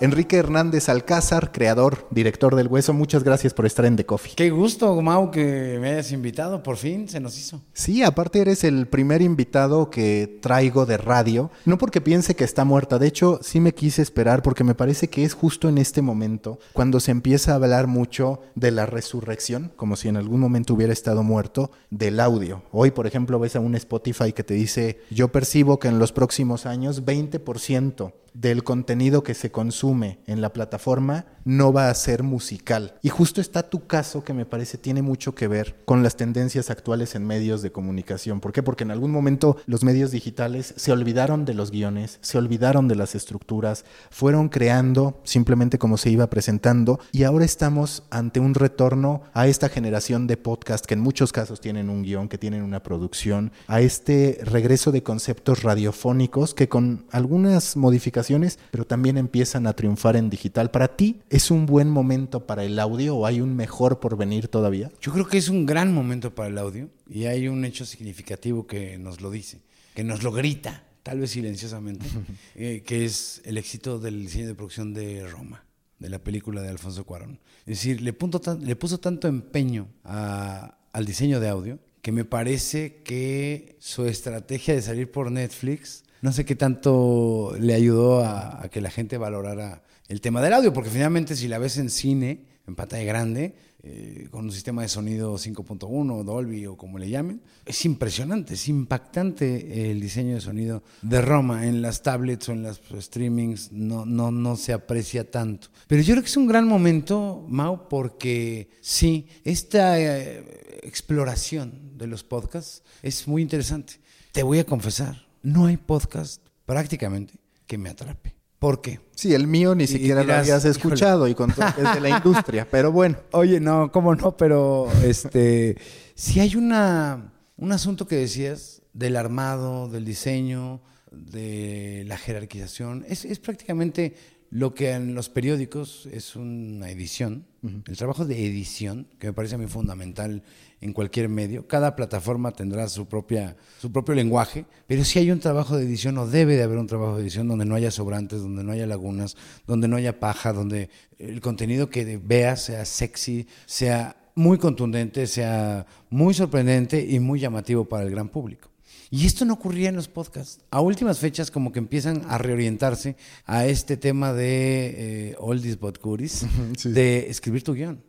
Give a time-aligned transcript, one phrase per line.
[0.00, 4.34] Enrique Hernández Alcázar, creador, director del Hueso, muchas gracias por estar en The Coffee.
[4.34, 6.64] Qué gusto, Mau, que me hayas invitado.
[6.64, 7.60] Por fin se nos hizo.
[7.72, 11.52] Sí, aparte eres el primer invitado que traigo de radio.
[11.64, 12.98] No porque piense que está muerta.
[12.98, 16.58] De hecho, sí me quise esperar porque me parece que es justo en este momento
[16.72, 20.92] cuando se empieza a hablar mucho de la resurrección, como si en algún momento hubiera
[20.92, 22.64] estado muerto, del audio.
[22.72, 26.10] Hoy, por ejemplo, ves a un Spotify que te dice, yo percibo que en los
[26.10, 32.22] próximos años 20% del contenido que se consume en la plataforma no va a ser
[32.22, 32.94] musical.
[33.02, 36.70] Y justo está tu caso que me parece tiene mucho que ver con las tendencias
[36.70, 38.40] actuales en medios de comunicación.
[38.40, 38.62] ¿Por qué?
[38.62, 42.94] Porque en algún momento los medios digitales se olvidaron de los guiones, se olvidaron de
[42.94, 49.22] las estructuras, fueron creando simplemente como se iba presentando y ahora estamos ante un retorno
[49.34, 52.82] a esta generación de podcast que en muchos casos tienen un guion, que tienen una
[52.82, 59.73] producción, a este regreso de conceptos radiofónicos que con algunas modificaciones pero también empiezan a
[59.74, 60.70] triunfar en digital.
[60.70, 64.48] ¿Para ti es un buen momento para el audio o hay un mejor por venir
[64.48, 64.90] todavía?
[65.00, 68.66] Yo creo que es un gran momento para el audio y hay un hecho significativo
[68.66, 69.60] que nos lo dice,
[69.94, 72.06] que nos lo grita, tal vez silenciosamente,
[72.54, 75.64] eh, que es el éxito del diseño de producción de Roma
[75.98, 77.40] de la película de Alfonso Cuarón.
[77.60, 78.14] Es decir, le,
[78.60, 84.82] le puso tanto empeño al diseño de audio que me parece que su estrategia de
[84.82, 90.22] salir por Netflix no sé qué tanto le ayudó a, que la gente valorara el
[90.22, 94.46] tema del audio, porque finalmente si la ves en cine, en pantalla grande, eh, con
[94.46, 100.00] un sistema de sonido 5.1, Dolby o como le llamen, es impresionante, es impactante el
[100.00, 104.56] diseño de sonido de Roma en las tablets o en los streamings, no, no, no
[104.56, 105.68] se aprecia tanto.
[105.88, 112.06] Pero yo creo que es un gran momento, Mau, porque sí, esta eh, exploración de
[112.06, 114.00] los podcasts es muy interesante.
[114.32, 117.34] Te voy a confesar, no hay podcast prácticamente
[117.66, 118.34] que me atrape.
[118.58, 119.00] ¿Por qué?
[119.14, 121.56] Sí, el mío ni siquiera lo habías escuchado y con es
[121.94, 123.18] de la industria, pero bueno.
[123.32, 125.76] Oye, no, cómo no, pero este,
[126.14, 130.80] si hay una, un asunto que decías del armado, del diseño,
[131.12, 134.14] de la jerarquización, es, es prácticamente
[134.48, 137.46] lo que en los periódicos es una edición,
[137.86, 140.42] el trabajo de edición, que me parece a mí fundamental
[140.84, 141.66] en cualquier medio.
[141.66, 146.18] Cada plataforma tendrá su, propia, su propio lenguaje, pero si hay un trabajo de edición,
[146.18, 148.86] o debe de haber un trabajo de edición donde no haya sobrantes, donde no haya
[148.86, 149.36] lagunas,
[149.66, 155.86] donde no haya paja, donde el contenido que veas sea sexy, sea muy contundente, sea
[156.10, 158.68] muy sorprendente y muy llamativo para el gran público.
[159.10, 160.60] Y esto no ocurría en los podcasts.
[160.70, 165.98] A últimas fechas como que empiezan a reorientarse a este tema de eh, oldies but
[166.02, 166.44] goodies,
[166.84, 168.02] de escribir tu guion.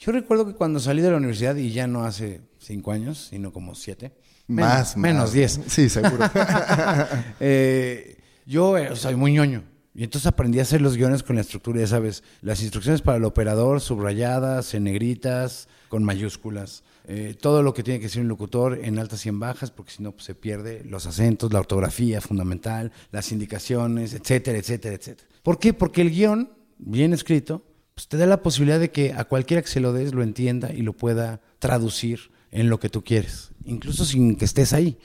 [0.00, 3.52] Yo recuerdo que cuando salí de la universidad, y ya no hace cinco años, sino
[3.52, 4.12] como siete.
[4.46, 5.60] Más, menos, diez.
[5.66, 6.18] Sí, seguro.
[7.38, 8.16] Eh,
[8.46, 9.62] yo eh, soy muy ñoño.
[9.94, 13.18] Y entonces aprendí a hacer los guiones con la estructura, ya sabes, las instrucciones para
[13.18, 16.82] el operador, subrayadas, en negritas, con mayúsculas.
[17.04, 19.92] Eh, todo lo que tiene que ser un locutor en altas y en bajas, porque
[19.92, 25.28] si no pues, se pierde los acentos, la ortografía fundamental, las indicaciones, etcétera, etcétera, etcétera.
[25.42, 25.74] ¿Por qué?
[25.74, 27.64] Porque el guion, bien escrito,
[28.00, 30.72] pues, te da la posibilidad de que a cualquiera que se lo des lo entienda
[30.72, 34.96] y lo pueda traducir en lo que tú quieres, incluso sin que estés ahí.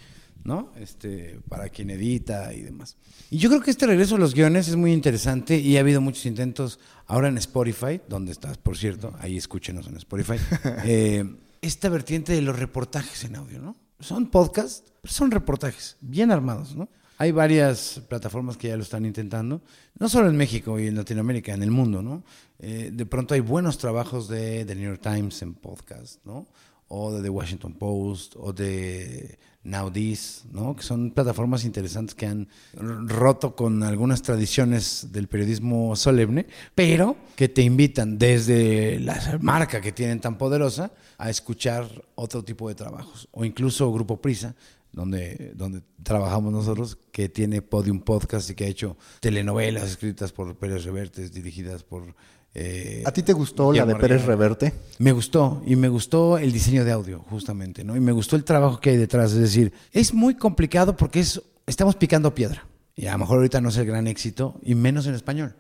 [0.46, 0.72] ¿no?
[0.78, 2.96] Este, para quien edita y demás.
[3.32, 6.02] Y yo creo que este regreso a los guiones es muy interesante y ha habido
[6.02, 10.36] muchos intentos ahora en Spotify, donde estás, por cierto, ahí escúchenos en Spotify.
[10.86, 11.26] Eh,
[11.62, 13.76] esta vertiente de los reportajes en audio, ¿no?
[14.00, 16.88] Son podcasts, pero son reportajes bien armados, ¿no?
[17.18, 19.62] Hay varias plataformas que ya lo están intentando,
[19.98, 22.24] no solo en México y en Latinoamérica, en el mundo, ¿no?
[22.60, 26.46] Eh, de pronto hay buenos trabajos de The New York Times en podcast, ¿no?
[26.90, 30.76] O de The Washington Post, o de Now This, ¿no?
[30.76, 36.46] Que son plataformas interesantes que han roto con algunas tradiciones del periodismo solemne,
[36.76, 42.70] pero que te invitan desde la marca que tienen tan poderosa a escuchar otro tipo
[42.70, 44.54] de trabajos, o incluso Grupo Prisa,
[44.96, 50.56] donde, donde trabajamos nosotros, que tiene Podium Podcast y que ha hecho telenovelas escritas por
[50.56, 52.16] Pérez Revertes, dirigidas por...
[52.54, 54.74] Eh, ¿A ti te gustó la de Pérez Reverte?
[55.00, 57.98] Me gustó, y me gustó el diseño de audio, justamente, ¿no?
[57.98, 59.34] Y me gustó el trabajo que hay detrás.
[59.34, 62.66] Es decir, es muy complicado porque es, estamos picando piedra.
[62.96, 65.58] Y a lo mejor ahorita no es el gran éxito, y menos en español,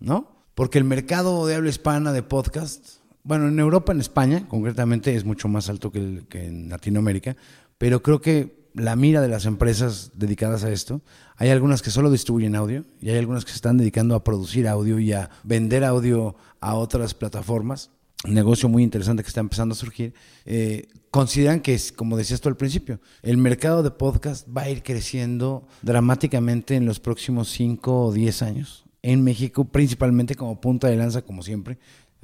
[0.00, 0.46] ¿no?
[0.54, 5.26] Porque el mercado de habla hispana de podcast bueno, en Europa, en España, concretamente, es
[5.26, 7.36] mucho más alto que, que en Latinoamérica,
[7.76, 11.02] pero creo que la mira de las empresas dedicadas a esto.
[11.36, 14.66] Hay algunas que solo distribuyen audio y hay algunas que se están dedicando a producir
[14.66, 17.90] audio y a vender audio a otras plataformas.
[18.24, 20.14] Un negocio muy interesante que está empezando a surgir.
[20.44, 24.82] Eh, consideran que, como decías tú al principio, el mercado de podcast va a ir
[24.82, 28.84] creciendo dramáticamente en los próximos 5 o 10 años.
[29.02, 31.78] En México, principalmente como punta de lanza, como siempre.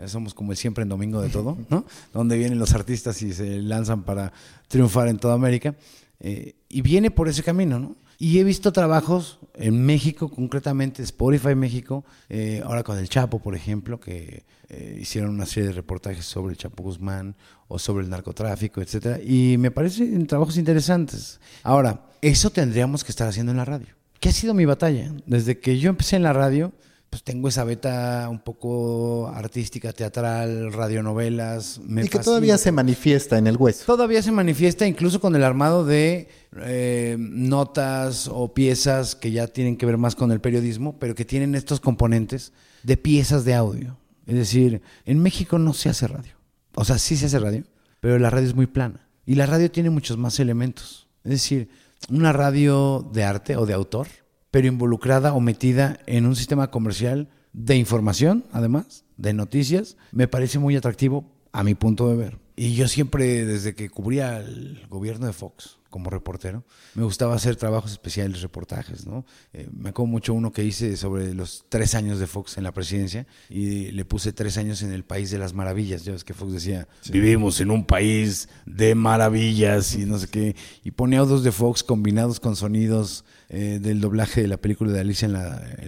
[0.06, 1.87] Somos como el siempre en domingo de todo, ¿no?
[2.12, 4.33] Donde vienen los artistas y se lanzan para
[4.67, 5.77] triunfar en toda América.
[6.26, 7.97] Eh, y viene por ese camino, ¿no?
[8.19, 13.55] Y he visto trabajos en México, concretamente Spotify México, eh, ahora con el Chapo, por
[13.55, 17.37] ejemplo, que eh, hicieron una serie de reportajes sobre el Chapo Guzmán
[17.69, 21.41] o sobre el narcotráfico, etcétera, y me parecen trabajos interesantes.
[21.62, 23.88] Ahora, eso tendríamos que estar haciendo en la radio.
[24.19, 25.12] ¿Qué ha sido mi batalla?
[25.27, 26.73] Desde que yo empecé en la radio,
[27.15, 31.81] pues tengo esa beta un poco artística, teatral, radionovelas.
[31.89, 33.85] y que todavía se manifiesta en el hueso.
[33.87, 36.27] Todavía se manifiesta incluso con el armado de
[36.57, 41.25] eh, notas o piezas que ya tienen que ver más con el periodismo, pero que
[41.25, 42.53] tienen estos componentes
[42.83, 43.97] de piezas de audio.
[44.27, 46.33] Es decir, en México no se hace radio.
[46.75, 47.63] O sea, sí se hace radio,
[48.01, 49.07] pero la radio es muy plana.
[49.25, 51.07] Y la radio tiene muchos más elementos.
[51.23, 51.69] Es decir,
[52.11, 54.09] una radio de arte o de autor
[54.55, 60.61] pero involucrada o metida en un sistema comercial de información, además, de noticias, me parece
[60.61, 62.39] muy atractivo a mi punto de ver.
[62.55, 66.64] Y yo siempre, desde que cubría el gobierno de Fox como reportero,
[66.96, 69.25] me gustaba hacer trabajos especiales, reportajes, ¿no?
[69.52, 72.73] Eh, me acuerdo mucho uno que hice sobre los tres años de Fox en la
[72.73, 76.05] presidencia y le puse tres años en el país de las maravillas.
[76.05, 80.56] Ya ves que Fox decía, vivimos en un país de maravillas y no sé qué.
[80.82, 84.99] Y pone audios de Fox combinados con sonidos eh, del doblaje de la película de
[84.99, 85.37] Alicia en,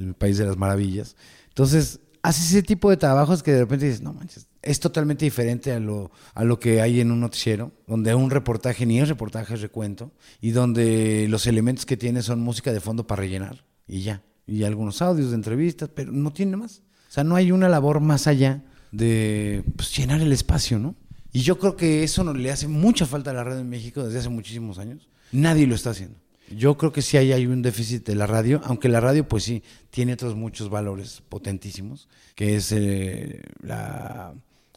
[0.06, 1.16] el País de las Maravillas.
[1.48, 5.72] Entonces, hace ese tipo de trabajos que de repente dices, no manches, es totalmente diferente
[5.72, 9.54] a lo, a lo que hay en un noticiero, donde un reportaje ni es reportaje,
[9.54, 14.02] es recuento, y donde los elementos que tiene son música de fondo para rellenar, y
[14.02, 14.22] ya.
[14.46, 16.82] Y algunos audios de entrevistas, pero no tiene más.
[17.08, 20.94] O sea, no hay una labor más allá de pues, llenar el espacio, ¿no?
[21.32, 24.04] Y yo creo que eso no le hace mucha falta a la radio en México
[24.04, 25.08] desde hace muchísimos años.
[25.32, 26.16] Nadie lo está haciendo.
[26.50, 29.62] Yo creo que sí hay, un déficit de la radio, aunque la radio pues sí
[29.90, 34.32] tiene otros muchos valores potentísimos, que es eh, la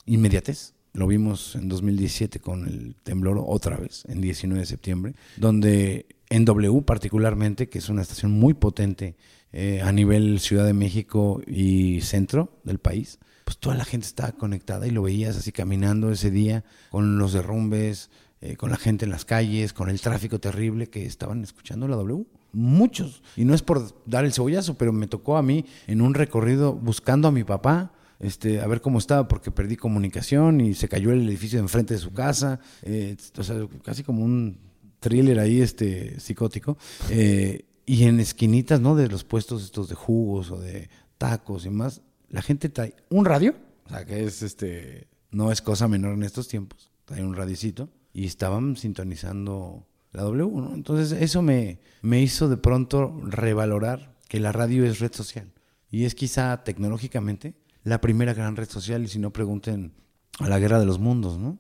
[0.10, 0.74] inmediatez.
[0.94, 6.46] Lo vimos en 2017 con el temblor otra vez, en 19 de septiembre, donde en
[6.46, 9.16] W particularmente, que es una estación muy potente
[9.54, 14.32] eh, a nivel Ciudad de México y centro del país, pues toda la gente estaba
[14.32, 18.10] conectada y lo veías así caminando ese día con los derrumbes,
[18.42, 21.98] eh, con la gente en las calles, con el tráfico terrible que estaban escuchando la
[21.98, 22.26] W.
[22.54, 23.22] Muchos.
[23.36, 26.74] Y no es por dar el cebollazo, pero me tocó a mí en un recorrido
[26.74, 27.92] buscando a mi papá.
[28.20, 31.94] Este, a ver cómo estaba, porque perdí comunicación y se cayó el edificio de enfrente
[31.94, 32.60] de su casa.
[32.84, 34.58] Eh, o sea, casi como un
[35.00, 36.78] thriller ahí este, psicótico.
[37.10, 38.96] Eh, y en esquinitas, ¿no?
[38.96, 43.26] De los puestos estos de jugos o de tacos y más, la gente trae un
[43.26, 43.56] radio,
[43.86, 47.90] o sea, que es este, no es cosa menor en estos tiempos, trae un radicito
[48.14, 50.74] y estaban sintonizando la W, ¿no?
[50.74, 55.52] Entonces eso me, me hizo de pronto revalorar que la radio es red social
[55.90, 59.94] y es quizá tecnológicamente la primera gran red social y si no pregunten
[60.40, 61.58] a la guerra de los mundos, ¿no?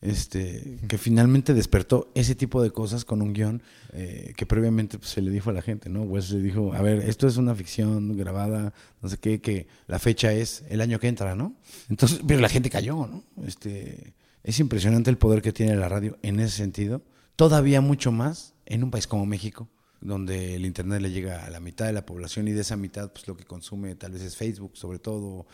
[0.00, 3.62] Este, que finalmente despertó ese tipo de cosas con un guion
[3.92, 6.06] eh, que previamente pues, se le dijo a la gente, ¿no?
[6.06, 8.72] Pues le dijo, a ver, esto es una ficción grabada,
[9.02, 11.56] no sé qué, que la fecha es el año que entra, ¿no?
[11.88, 13.24] Entonces, pero la gente cayó, ¿no?
[13.44, 17.02] Este, es impresionante el poder que tiene la radio en ese sentido,
[17.34, 19.68] todavía mucho más en un país como México,
[20.00, 23.12] donde el Internet le llega a la mitad de la población y de esa mitad
[23.12, 25.46] pues lo que consume tal vez es Facebook, sobre todo,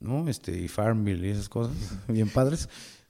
[0.00, 0.28] ¿no?
[0.28, 1.76] Este, y Farmville y esas cosas,
[2.08, 2.68] bien padres,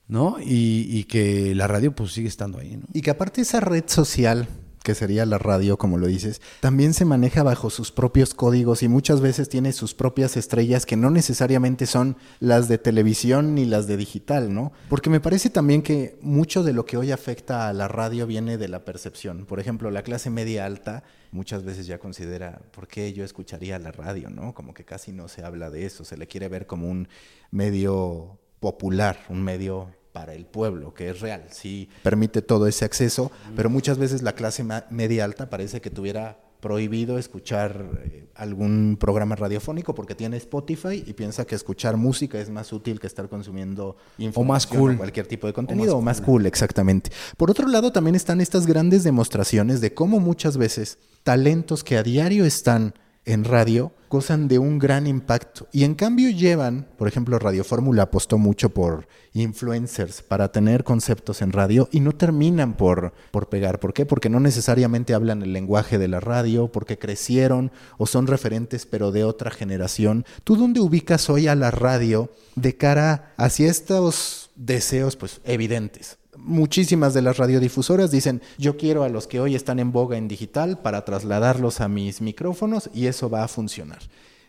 [0.08, 0.38] ¿no?
[0.40, 2.86] Y, y que la radio pues sigue estando ahí, ¿no?
[2.92, 4.48] Y que aparte esa red social
[4.86, 8.88] que sería la radio, como lo dices, también se maneja bajo sus propios códigos y
[8.88, 13.88] muchas veces tiene sus propias estrellas que no necesariamente son las de televisión ni las
[13.88, 14.70] de digital, ¿no?
[14.88, 18.58] Porque me parece también que mucho de lo que hoy afecta a la radio viene
[18.58, 19.44] de la percepción.
[19.44, 21.02] Por ejemplo, la clase media alta
[21.32, 24.54] muchas veces ya considera, ¿por qué yo escucharía la radio, no?
[24.54, 27.08] Como que casi no se habla de eso, se le quiere ver como un
[27.50, 33.30] medio popular, un medio para el pueblo, que es real, sí permite todo ese acceso,
[33.54, 39.36] pero muchas veces la clase media alta parece que tuviera prohibido escuchar eh, algún programa
[39.36, 43.98] radiofónico porque tiene Spotify y piensa que escuchar música es más útil que estar consumiendo
[44.32, 44.96] o más cool.
[44.96, 47.10] cualquier tipo de contenido o más, cool, exactamente.
[47.36, 52.02] Por otro lado, también están estas grandes demostraciones de cómo muchas veces talentos que a
[52.02, 52.94] diario están
[53.26, 55.66] en radio gozan de un gran impacto.
[55.72, 61.42] Y en cambio llevan, por ejemplo, Radio Fórmula apostó mucho por influencers para tener conceptos
[61.42, 63.80] en radio y no terminan por, por pegar.
[63.80, 64.06] ¿Por qué?
[64.06, 69.10] Porque no necesariamente hablan el lenguaje de la radio, porque crecieron o son referentes pero
[69.10, 70.24] de otra generación.
[70.44, 76.18] ¿Tú dónde ubicas hoy a la radio de cara hacia estos deseos pues evidentes?
[76.46, 80.28] Muchísimas de las radiodifusoras dicen, yo quiero a los que hoy están en boga en
[80.28, 83.98] digital para trasladarlos a mis micrófonos y eso va a funcionar.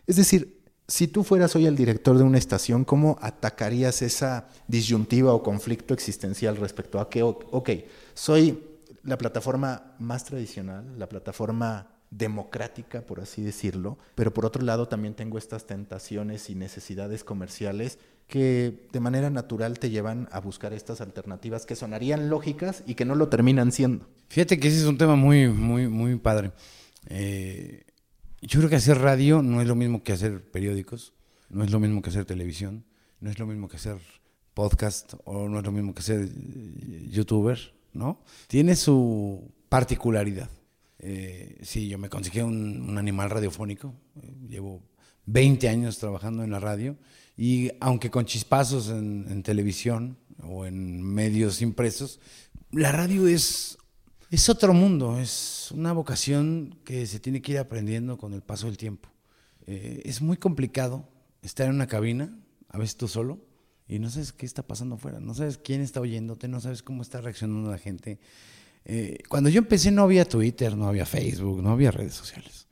[0.06, 5.34] Es decir, si tú fueras hoy el director de una estación, ¿cómo atacarías esa disyuntiva
[5.34, 7.70] o conflicto existencial respecto a que, ok,
[8.14, 8.62] soy
[9.02, 15.14] la plataforma más tradicional, la plataforma democrática, por así decirlo, pero por otro lado también
[15.14, 21.00] tengo estas tentaciones y necesidades comerciales que de manera natural te llevan a buscar estas
[21.00, 24.06] alternativas que sonarían lógicas y que no lo terminan siendo.
[24.28, 26.52] Fíjate que ese es un tema muy, muy, muy padre.
[27.06, 27.84] Eh,
[28.42, 31.14] yo creo que hacer radio no es lo mismo que hacer periódicos,
[31.48, 32.84] no es lo mismo que hacer televisión,
[33.20, 33.96] no es lo mismo que hacer
[34.52, 37.58] podcast o no es lo mismo que ser eh, youtuber,
[37.94, 38.22] ¿no?
[38.46, 40.50] Tiene su particularidad.
[40.98, 43.94] Eh, sí, yo me conseguí un, un animal radiofónico,
[44.46, 44.82] llevo
[45.24, 46.98] 20 años trabajando en la radio
[47.38, 52.18] y aunque con chispazos en, televisión o en medios impresos,
[52.72, 53.78] la radio es,
[54.32, 58.66] es otro mundo, es una vocación que se tiene que ir aprendiendo con el paso
[58.66, 59.08] del tiempo.
[59.68, 61.08] Eh, es muy complicado
[61.40, 62.36] estar en una cabina,
[62.70, 63.38] a veces tú solo,
[63.86, 67.02] y no sabes qué está pasando afuera, no sabes quién está oyéndote, no sabes cómo
[67.02, 68.18] está reaccionando la gente.
[68.84, 72.66] Eh, cuando yo empecé no había Twitter, no había Facebook, no había redes sociales.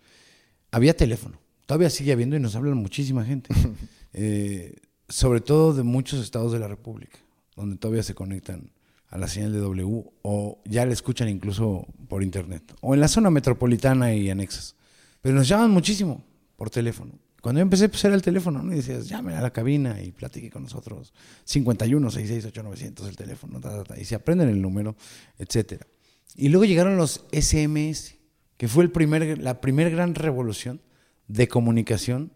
[0.72, 1.38] Había teléfono.
[1.66, 3.54] Todavía sigue habiendo y nos hablan muchísima gente.
[4.18, 4.76] Eh,
[5.10, 7.18] sobre todo de muchos estados de la República,
[7.54, 8.70] donde todavía se conectan
[9.08, 13.08] a la señal de W o ya la escuchan incluso por internet, o en la
[13.08, 14.74] zona metropolitana y anexas.
[15.20, 16.24] Pero nos llaman muchísimo
[16.56, 17.12] por teléfono.
[17.42, 18.72] Cuando yo empecé, pues era el teléfono, ¿no?
[18.72, 21.12] Y decías, llame a la cabina y platique con nosotros.
[21.44, 23.60] 51 66 900 el teléfono,
[23.98, 24.96] y se aprenden el número,
[25.38, 25.86] etcétera.
[26.34, 28.14] Y luego llegaron los SMS,
[28.56, 28.90] que fue
[29.36, 30.80] la primera gran revolución
[31.28, 32.32] de comunicación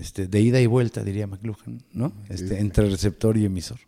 [0.00, 2.12] este, de ida y vuelta, diría McLuhan, ¿no?
[2.28, 3.78] Este, entre receptor y emisor.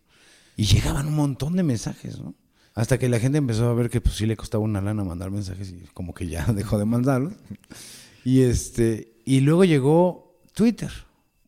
[0.57, 2.35] Y llegaban un montón de mensajes, ¿no?
[2.75, 5.31] Hasta que la gente empezó a ver que pues sí le costaba una lana mandar
[5.31, 7.35] mensajes y como que ya dejó de mandarlos.
[8.25, 10.91] Y este, y luego llegó Twitter.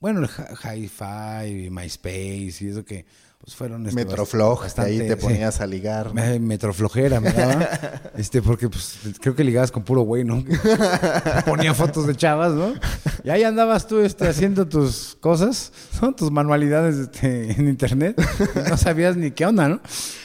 [0.01, 3.07] Bueno, el Hi-Fi, MySpace y eso que
[3.45, 6.15] pues fueron este, Metroflog, ahí te ponías a ligar.
[6.15, 7.69] Metroflojera me daba.
[8.17, 10.43] este, porque pues creo que ligabas con puro güey, ¿no?
[11.45, 12.73] Ponía fotos de chavas, ¿no?
[13.23, 16.15] Y ahí andabas tú este, haciendo tus cosas, ¿no?
[16.15, 18.19] Tus manualidades este, en internet.
[18.71, 19.81] No sabías ni qué onda, ¿no?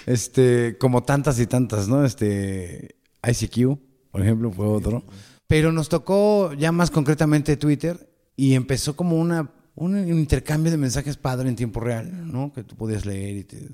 [0.06, 2.06] Este, como tantas y tantas, ¿no?
[2.06, 3.78] Este, ICQ,
[4.12, 5.04] por ejemplo, fue otro.
[5.46, 11.18] Pero nos tocó ya más concretamente Twitter y empezó como una un, intercambio de mensajes
[11.18, 12.52] padre en tiempo real, ¿no?
[12.54, 13.70] Que tú podías leer y te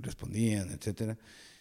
[0.00, 1.18] respondían, etcétera.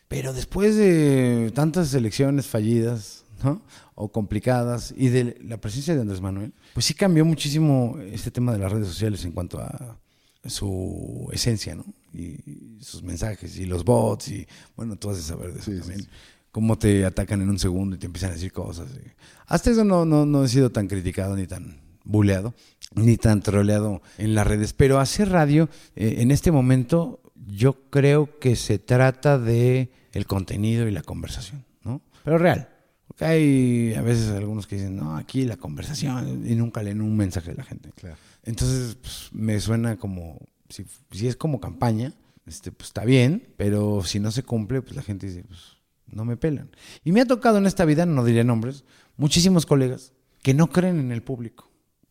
[0.08, 3.62] Pero después de tantas elecciones fallidas, ¿no?
[3.96, 8.54] O complicadas y de la presencia de Andrés Manuel, pues sí cambió muchísimo este tema
[8.54, 10.00] de las redes sociales en cuanto a
[10.46, 11.86] su esencia, ¿no?
[12.14, 16.08] Y sus mensajes y los bots y bueno, tú vas a saber de eso también.
[16.52, 18.88] Cómo te atacan en un segundo y te empiezan a decir cosas.
[19.48, 22.54] Hasta eso no, no, no he sido tan criticado ni tan buleado,
[22.96, 24.74] ni tan troleado en las redes.
[24.74, 30.88] Pero hacer radio, eh, en este momento, yo creo que se trata de el contenido
[30.88, 32.02] y la conversación, ¿no?
[32.24, 32.70] Pero real.
[33.08, 37.16] Porque hay a veces algunos que dicen, no, aquí la conversación, y nunca leen un
[37.16, 37.92] mensaje de la gente.
[38.44, 40.40] Entonces, pues, me suena como,
[40.70, 42.14] si, si, es como campaña,
[42.46, 45.78] este, pues está bien, pero si no se cumple, pues la gente dice, pues
[46.08, 46.70] no me pelan.
[47.04, 48.84] Y me ha tocado en esta vida, no diré nombres,
[49.16, 51.67] muchísimos colegas que no creen en el público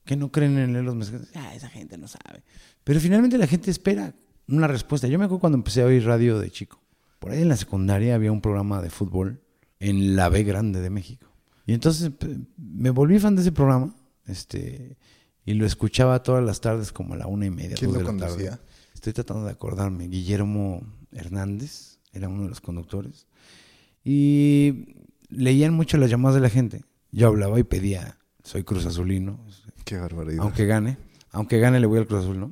[0.06, 1.28] que no creen en los mensajes.
[1.34, 2.42] Ah, esa gente no sabe.
[2.84, 4.14] Pero finalmente la gente espera
[4.48, 5.08] una respuesta.
[5.08, 6.80] Yo me acuerdo cuando empecé a oír radio de chico.
[7.18, 9.42] Por ahí en la secundaria había un programa de fútbol
[9.80, 11.26] en la B Grande de México.
[11.66, 12.12] Y entonces
[12.56, 13.94] me volví fan de ese programa.
[14.26, 14.96] Este,
[15.44, 17.76] y lo escuchaba todas las tardes como a la una y media.
[17.76, 18.58] ¿Quién lo de
[18.94, 20.08] Estoy tratando de acordarme.
[20.08, 20.82] Guillermo
[21.12, 23.26] Hernández era uno de los conductores.
[24.04, 24.96] Y
[25.28, 26.84] leían mucho las llamadas de la gente.
[27.12, 29.40] Yo hablaba y pedía, soy Cruz Azulino,
[29.86, 30.42] Qué barbaridad.
[30.42, 30.98] Aunque gane,
[31.30, 32.50] aunque gane le voy al Cruz Azul, ¿no?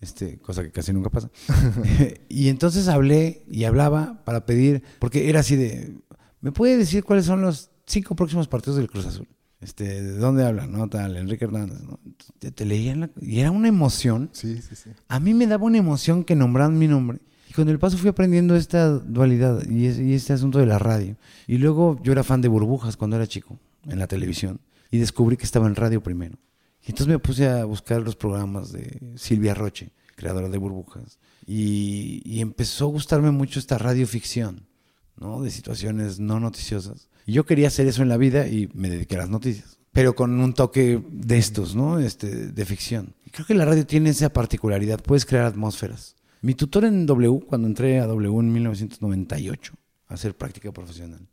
[0.00, 1.28] Este, cosa que casi nunca pasa.
[2.28, 5.98] y entonces hablé y hablaba para pedir, porque era así de,
[6.40, 9.26] ¿me puede decir cuáles son los cinco próximos partidos del Cruz Azul?
[9.60, 10.68] Este, ¿de dónde habla?
[10.68, 10.88] ¿No?
[10.88, 11.98] Tal, Enrique Hernández, ¿no?
[12.38, 14.30] Te, leían y era una emoción.
[14.32, 14.90] Sí, sí, sí.
[15.08, 17.18] A mí me daba una emoción que nombraran mi nombre.
[17.50, 21.16] Y con el paso fui aprendiendo esta dualidad y, y este asunto de la radio.
[21.48, 23.58] Y luego yo era fan de burbujas cuando era chico,
[23.88, 24.60] en la televisión.
[24.92, 26.38] y descubrí que estaba en radio primero.
[26.88, 32.40] Y entonces me puse a buscar los programas de Silvia Roche, creadora de Burbujas, y,
[32.40, 34.66] empezó a gustarme mucho esta radioficción,
[35.18, 35.42] ¿no?
[35.42, 37.10] De situaciones no noticiosas.
[37.26, 40.14] Y yo quería hacer eso en la vida y me dediqué a las noticias, pero
[40.14, 41.98] con un toque de estos, ¿no?
[41.98, 43.14] Este, de ficción.
[43.26, 46.16] Y creo que la radio tiene esa particularidad, puedes crear atmósferas.
[46.40, 49.74] Mi tutor en W, cuando entré a W en 1998
[50.06, 51.28] a hacer práctica profesional,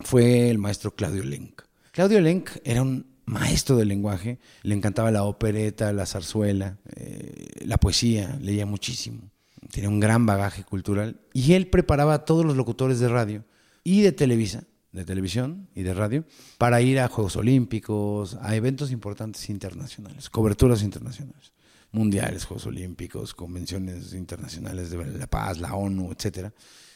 [0.00, 1.60] fue el maestro Claudio Lenk.
[1.92, 7.78] Claudio Lenk era un maestro del lenguaje, le encantaba la opereta, la zarzuela, eh, la
[7.78, 9.30] poesía, leía muchísimo,
[9.70, 13.44] tenía un gran bagaje cultural y él preparaba a todos los locutores de radio
[13.82, 16.24] y de Televisa, de televisión y de radio,
[16.58, 21.52] para ir a Juegos Olímpicos, a eventos importantes internacionales, coberturas internacionales,
[21.90, 26.52] mundiales, Juegos Olímpicos, convenciones internacionales de la paz, la ONU, etcétera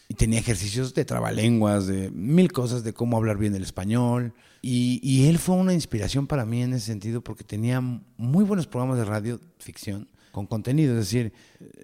[0.09, 4.33] y tenía ejercicios de trabalenguas, de mil cosas, de cómo hablar bien el español.
[4.61, 8.67] Y, y, él fue una inspiración para mí en ese sentido porque tenía muy buenos
[8.67, 11.33] programas de radio ficción con contenido, es decir,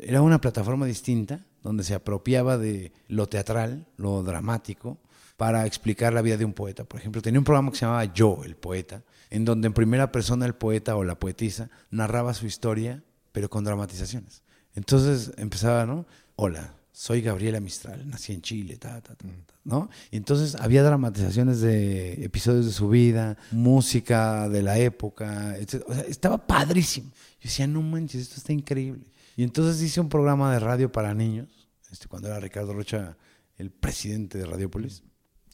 [0.00, 4.98] era una plataforma distinta donde se apropiaba de lo teatral, lo dramático,
[5.36, 6.84] para explicar la vida de un poeta.
[6.84, 10.12] Por ejemplo, tenía un programa que se llamaba Yo, el poeta, en donde en primera
[10.12, 13.02] persona el poeta o la poetisa narraba su historia,
[13.32, 14.42] pero con dramatizaciones.
[14.74, 16.06] Entonces empezaba, ¿no?
[16.36, 19.26] Hola, soy Gabriela Mistral, nací en Chile, ta, ta, ta,
[19.64, 19.90] ¿no?
[20.12, 25.82] Y entonces había dramatizaciones de episodios de su vida, música de la época, etc.
[25.88, 27.10] O sea, estaba padrísimo.
[27.40, 29.06] Yo decía, no manches, esto está increíble.
[29.36, 33.16] Y entonces hice un programa de radio para niños, este, cuando era Ricardo Rocha
[33.58, 35.02] el presidente de Radiopolis.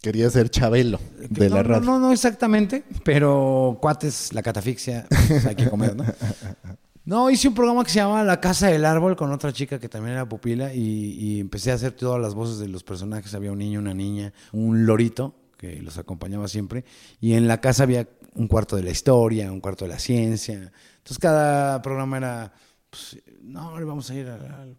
[0.03, 1.87] Quería ser Chabelo de no, la radio.
[1.87, 6.05] No, no, exactamente, pero cuates, la catafixia, pues hay que comer, ¿no?
[7.11, 9.89] No, hice un programa que se llamaba La Casa del Árbol con otra chica que
[9.89, 13.35] también era pupila y, y, empecé a hacer todas las voces de los personajes.
[13.35, 16.85] Había un niño, una niña, un lorito que los acompañaba siempre
[17.21, 20.55] y en la casa había un cuarto de la historia, un cuarto de la ciencia.
[20.55, 22.53] Entonces cada programa era,
[22.89, 24.77] pues, no, vamos a ir al,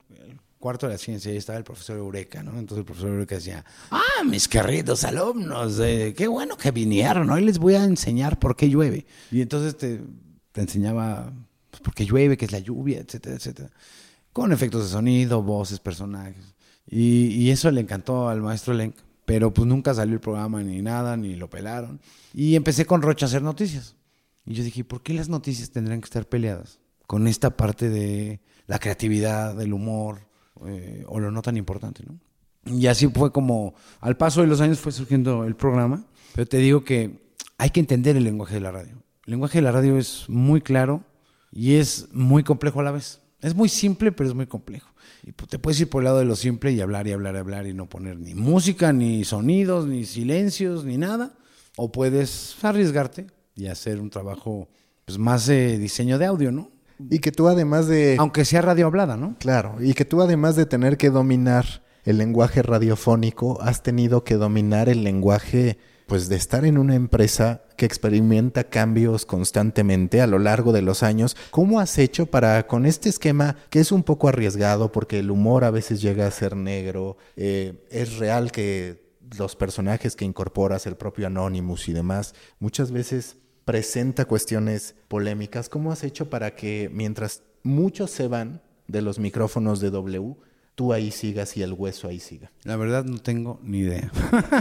[0.58, 2.52] cuarto de la ciencia ahí estaba el profesor Eureka, ¿no?
[2.52, 7.44] Entonces el profesor Eureka decía, ah, mis queridos alumnos, eh, qué bueno que vinieron, hoy
[7.44, 9.06] les voy a enseñar por qué llueve.
[9.32, 10.02] Y entonces te,
[10.54, 11.34] te enseñaba
[11.72, 13.70] pues porque llueve, que es la lluvia, etcétera, etcétera.
[14.32, 16.54] Con efectos de sonido, voces, personajes.
[16.86, 20.82] Y, y, eso le encantó al maestro Lenk, pero pues nunca salió el programa ni
[20.82, 22.00] nada, ni lo pelaron.
[22.34, 23.96] Y empecé con Rocha a hacer noticias.
[24.46, 28.42] Y yo dije, ¿por qué las noticias tendrían que estar peleadas con esta parte de
[28.68, 30.28] la creatividad, del humor,
[30.66, 32.20] eh, o lo no tan importante, ¿no?
[32.66, 36.58] Y así fue como, al paso de los años fue surgiendo el programa, pero te
[36.58, 37.20] digo que
[37.58, 38.94] hay que entender el lenguaje de la radio.
[39.26, 41.04] El lenguaje de la radio es muy claro,
[41.52, 43.22] y es muy complejo a la vez.
[43.42, 44.90] Es muy simple, pero es muy complejo.
[45.24, 47.38] Y te puedes ir por el lado de lo simple y hablar y hablar y
[47.40, 51.34] hablar y no poner ni música, ni sonidos, ni silencios, ni nada.
[51.76, 54.70] O puedes arriesgarte y hacer un trabajo
[55.06, 56.72] pues, más de diseño de audio, ¿no?
[57.10, 58.16] Y que tú además de...
[58.20, 59.36] Aunque sea radio hablada, ¿no?
[59.40, 64.36] Claro, y que tú además de tener que dominar el lenguaje radiofónico, has tenido que
[64.36, 70.38] dominar el lenguaje pues de estar en una empresa que experimenta cambios constantemente a lo
[70.38, 74.28] largo de los años, ¿cómo has hecho para con este esquema que es un poco
[74.28, 79.56] arriesgado porque el humor a veces llega a ser negro, eh, es real que los
[79.56, 86.04] personajes que incorporas, el propio Anonymous y demás, muchas veces presenta cuestiones polémicas, ¿cómo has
[86.04, 90.36] hecho para que mientras muchos se van de los micrófonos de W,
[90.76, 92.52] tú ahí sigas y el hueso ahí siga?
[92.64, 94.12] La verdad no tengo ni idea.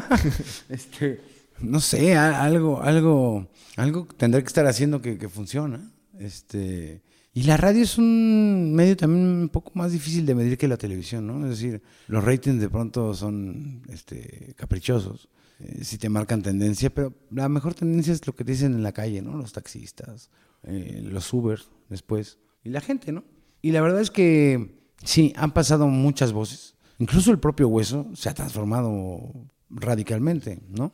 [0.71, 1.21] este,
[1.63, 5.93] no sé, algo, algo, algo tendré que estar haciendo que, que funciona.
[6.19, 10.67] Este, y la radio es un medio también un poco más difícil de medir que
[10.67, 11.45] la televisión, ¿no?
[11.45, 15.29] Es decir, los ratings de pronto son este, caprichosos,
[15.61, 18.83] eh, si te marcan tendencia, pero la mejor tendencia es lo que te dicen en
[18.83, 19.37] la calle, ¿no?
[19.37, 20.31] Los taxistas,
[20.65, 23.25] eh, los Uber después, y la gente, ¿no?
[23.63, 26.75] Y la verdad es que sí, han pasado muchas voces.
[26.99, 29.33] Incluso el propio hueso se ha transformado
[29.71, 30.93] radicalmente, ¿no?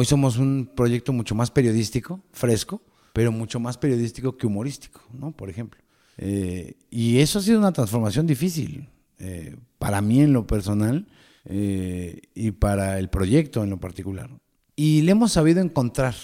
[0.00, 2.80] Hoy somos un proyecto mucho más periodístico, fresco,
[3.12, 5.32] pero mucho más periodístico que humorístico, ¿no?
[5.32, 5.80] Por ejemplo.
[6.18, 11.08] Eh, y eso ha sido una transformación difícil eh, para mí en lo personal
[11.46, 14.30] eh, y para el proyecto en lo particular.
[14.76, 16.14] Y le hemos sabido encontrar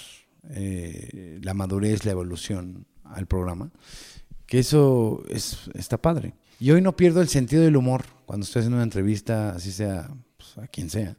[0.50, 3.72] eh, la madurez, la evolución al programa,
[4.46, 6.34] que eso es, está padre.
[6.60, 10.14] Y hoy no pierdo el sentido del humor cuando estoy haciendo una entrevista, así sea
[10.36, 11.16] pues, a quien sea,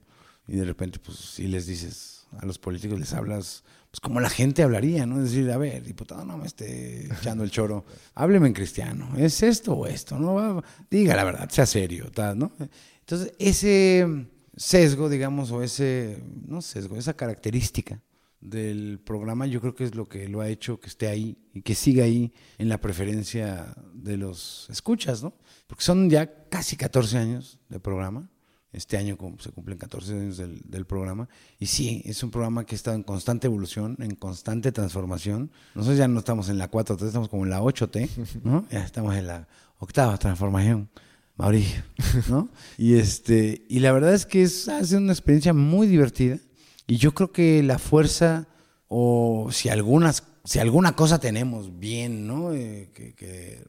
[0.47, 3.63] y de repente, pues, si les dices, a los políticos les hablas
[3.95, 5.21] pues como la gente hablaría, ¿no?
[5.21, 9.73] Decir, a ver, diputado, no me esté echando el choro, hábleme en cristiano, ¿es esto
[9.73, 10.19] o esto?
[10.19, 10.61] ¿no?
[10.89, 12.51] Diga la verdad, sea serio, tal, ¿no?
[12.99, 18.01] Entonces, ese sesgo, digamos, o ese, no sesgo, esa característica
[18.41, 21.61] del programa, yo creo que es lo que lo ha hecho que esté ahí y
[21.61, 25.37] que siga ahí en la preferencia de los escuchas, ¿no?
[25.67, 28.29] Porque son ya casi 14 años de programa.
[28.75, 31.29] Este año se cumplen 14 años del, del, programa.
[31.59, 35.49] Y sí, es un programa que está en constante evolución, en constante transformación.
[35.75, 38.09] Nosotros ya no estamos en la 4T, estamos como en la 8T,
[38.43, 38.65] ¿no?
[38.71, 39.47] Ya estamos en la
[39.79, 40.89] octava transformación.
[41.37, 41.83] Mauricio,
[42.29, 42.49] ¿no?
[42.77, 46.37] y este, y la verdad es que es, ha sido una experiencia muy divertida.
[46.85, 48.45] Y yo creo que la fuerza,
[48.89, 52.53] o si algunas, si alguna cosa tenemos bien, ¿no?
[52.53, 53.65] Eh, que, que,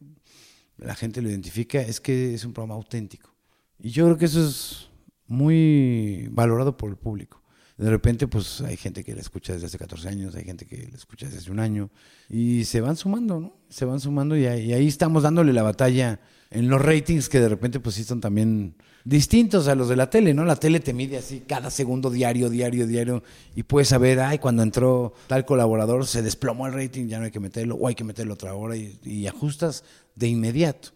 [0.78, 3.30] la gente lo identifica, es que es un programa auténtico.
[3.78, 4.90] Y yo creo que eso es
[5.28, 7.42] muy valorado por el público.
[7.76, 10.88] De repente, pues hay gente que la escucha desde hace 14 años, hay gente que
[10.90, 11.90] la escucha desde hace un año,
[12.28, 13.58] y se van sumando, ¿no?
[13.68, 16.18] Se van sumando y ahí, estamos dándole la batalla
[16.50, 20.08] en los ratings que de repente pues sí son también distintos a los de la
[20.08, 20.46] tele, ¿no?
[20.46, 23.22] La tele te mide así cada segundo diario, diario, diario
[23.54, 27.30] y puedes saber, ay, cuando entró tal colaborador se desplomó el rating, ya no hay
[27.30, 29.84] que meterlo, o hay que meterlo otra hora y, y ajustas
[30.14, 30.90] de inmediato.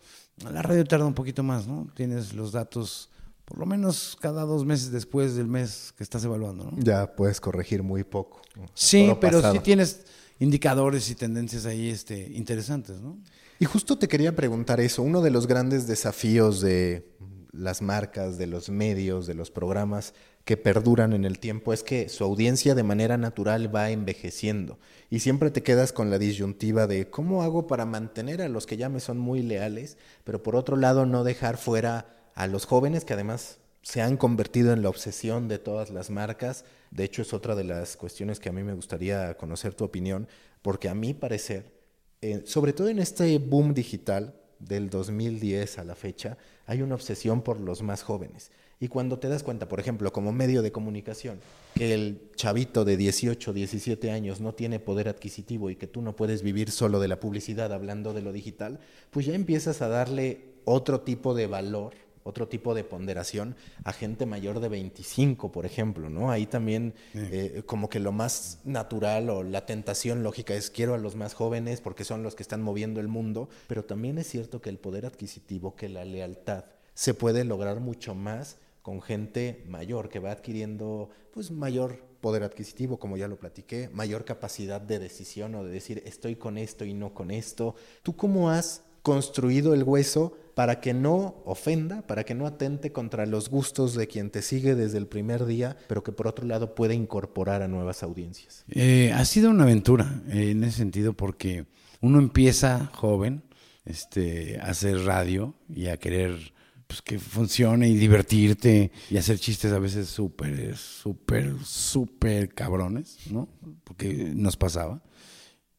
[0.51, 1.89] La radio tarda un poquito más, ¿no?
[1.95, 3.10] Tienes los datos
[3.51, 6.79] por lo menos cada dos meses después del mes que estás evaluando, ¿no?
[6.79, 8.43] Ya puedes corregir muy poco.
[8.75, 10.03] Sí, pero sí tienes
[10.39, 13.19] indicadores y tendencias ahí este, interesantes, ¿no?
[13.59, 17.11] Y justo te quería preguntar eso, uno de los grandes desafíos de
[17.51, 22.09] las marcas, de los medios, de los programas que perduran en el tiempo es que
[22.09, 24.79] su audiencia de manera natural va envejeciendo
[25.11, 28.77] y siempre te quedas con la disyuntiva de cómo hago para mantener a los que
[28.77, 33.05] ya me son muy leales, pero por otro lado no dejar fuera a los jóvenes
[33.05, 36.65] que además se han convertido en la obsesión de todas las marcas.
[36.91, 40.29] De hecho es otra de las cuestiones que a mí me gustaría conocer tu opinión,
[40.63, 41.81] porque a mi parecer
[42.23, 47.41] eh, sobre todo en este boom digital del 2010 a la fecha, hay una obsesión
[47.41, 48.51] por los más jóvenes.
[48.79, 51.41] Y cuando te das cuenta, por ejemplo, como medio de comunicación,
[51.75, 56.15] que el chavito de 18, 17 años no tiene poder adquisitivo y que tú no
[56.15, 60.45] puedes vivir solo de la publicidad hablando de lo digital, pues ya empiezas a darle
[60.65, 66.11] otro tipo de valor otro tipo de ponderación a gente mayor de 25, por ejemplo,
[66.11, 66.31] ¿no?
[66.31, 70.99] Ahí también eh, como que lo más natural o la tentación lógica es quiero a
[70.99, 74.61] los más jóvenes porque son los que están moviendo el mundo, pero también es cierto
[74.61, 80.09] que el poder adquisitivo, que la lealtad se puede lograr mucho más con gente mayor
[80.09, 85.55] que va adquiriendo pues mayor poder adquisitivo, como ya lo platiqué, mayor capacidad de decisión
[85.55, 87.75] o de decir estoy con esto y no con esto.
[88.03, 93.25] ¿Tú cómo has construido el hueso para que no ofenda, para que no atente contra
[93.27, 96.75] los gustos de quien te sigue desde el primer día, pero que por otro lado
[96.75, 98.65] puede incorporar a nuevas audiencias.
[98.69, 101.67] Eh, ha sido una aventura eh, en ese sentido porque
[102.01, 103.43] uno empieza joven
[103.87, 106.53] este, a hacer radio y a querer
[106.87, 113.49] pues, que funcione y divertirte y hacer chistes a veces súper, súper, súper cabrones, ¿no?
[113.85, 115.03] Porque nos pasaba.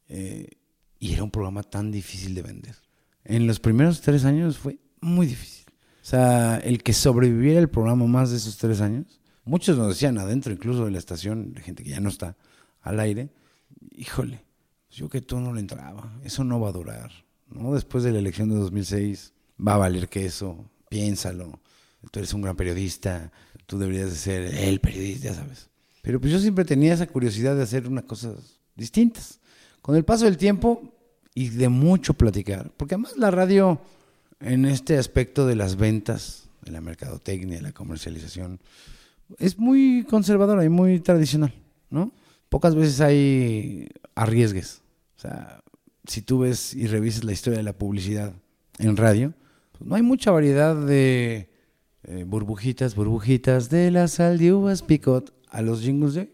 [0.08, 0.48] Eh,
[0.98, 2.81] y era un programa tan difícil de vender
[3.24, 5.66] en los primeros tres años fue muy difícil.
[6.02, 10.18] O sea, el que sobreviviera el programa más de esos tres años, muchos nos decían
[10.18, 12.36] adentro incluso de la estación, gente que ya no está
[12.80, 13.30] al aire,
[13.92, 14.44] híjole,
[14.90, 17.10] yo que tú no le entraba, eso no va a durar.
[17.48, 17.74] ¿no?
[17.74, 19.32] Después de la elección de 2006,
[19.64, 21.60] va a valer que eso, piénsalo,
[22.10, 23.30] tú eres un gran periodista,
[23.66, 25.68] tú deberías de ser el periodista, ya sabes.
[26.02, 29.38] Pero pues yo siempre tenía esa curiosidad de hacer unas cosas distintas.
[29.80, 30.82] Con el paso del tiempo
[31.34, 32.70] y de mucho platicar.
[32.76, 33.80] Porque además la radio,
[34.40, 38.60] en este aspecto de las ventas, de la mercadotecnia, de la comercialización,
[39.38, 41.54] es muy conservadora y muy tradicional,
[41.90, 42.12] ¿no?
[42.48, 44.82] Pocas veces hay arriesgues.
[45.16, 45.62] O sea,
[46.06, 48.34] si tú ves y revisas la historia de la publicidad
[48.78, 49.32] en radio,
[49.72, 51.48] pues no hay mucha variedad de
[52.04, 56.30] eh, burbujitas, burbujitas de la sal de picot a los jingles de hoy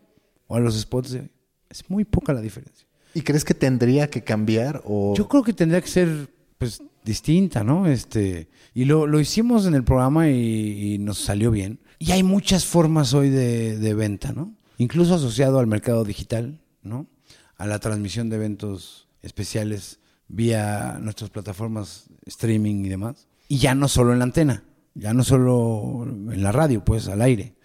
[0.47, 1.31] o a los spots de hoy.
[1.69, 2.88] Es muy poca la diferencia.
[3.19, 5.13] ¿Y crees que tendría que cambiar o...?
[5.17, 7.89] Yo creo que tendría que ser, pues, distinta, ¿no?
[7.89, 11.81] Este, y lo, lo hicimos en el programa y, nos salió bien.
[11.99, 14.55] Y hay muchas formas hoy de, de venta, ¿no?
[14.77, 17.09] Incluso asociado al mercado digital, ¿no?
[17.57, 23.27] A la transmisión de eventos especiales vía nuestras plataformas streaming y demás.
[23.49, 24.63] Y ya no solo en la antena,
[24.95, 27.57] ya no solo en la radio, pues al aire.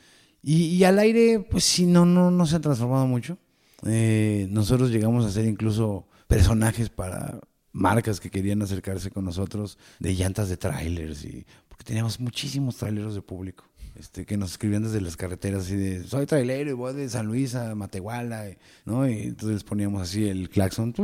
[0.41, 3.37] Y, y al aire, pues sí, no, no, no se ha transformado mucho.
[3.85, 7.39] Eh, nosotros llegamos a ser incluso personajes para
[7.71, 13.15] marcas que querían acercarse con nosotros de llantas de trailers y porque teníamos muchísimos traileros
[13.15, 13.65] de público.
[13.95, 17.27] Este, que nos escribían desde las carreteras así de soy trailero y voy de San
[17.27, 18.45] Luis a Matehuala,
[18.85, 19.07] ¿no?
[19.07, 20.95] Y entonces les poníamos así el claxon,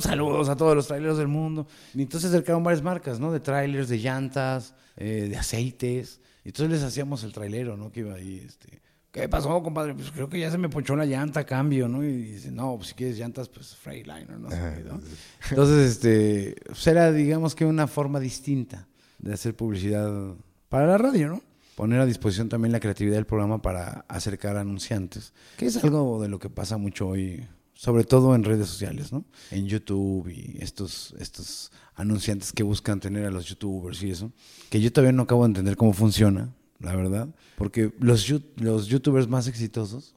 [0.00, 1.66] saludos a todos los traileros del mundo.
[1.92, 3.32] Y entonces acercaron varias marcas, ¿no?
[3.32, 6.22] De trailers, de llantas, eh, de aceites.
[6.42, 7.92] Y entonces les hacíamos el trailero, ¿no?
[7.92, 8.80] Que iba ahí, este,
[9.16, 9.94] ¿qué pasó, compadre?
[9.94, 12.04] Pues creo que ya se me ponchó la llanta, cambio, ¿no?
[12.04, 15.00] Y dice, no, pues si quieres llantas, pues Freightliner, no sé qué, ¿no?
[15.50, 18.86] Entonces, este, pues era, digamos que una forma distinta
[19.18, 20.34] de hacer publicidad
[20.68, 21.42] para la radio, ¿no?
[21.74, 26.28] Poner a disposición también la creatividad del programa para acercar anunciantes, que es algo de
[26.28, 29.24] lo que pasa mucho hoy, sobre todo en redes sociales, ¿no?
[29.50, 34.32] En YouTube y estos, estos anunciantes que buscan tener a los youtubers y eso,
[34.70, 39.28] que yo todavía no acabo de entender cómo funciona, la verdad, porque los, los youtubers
[39.28, 40.14] más exitosos,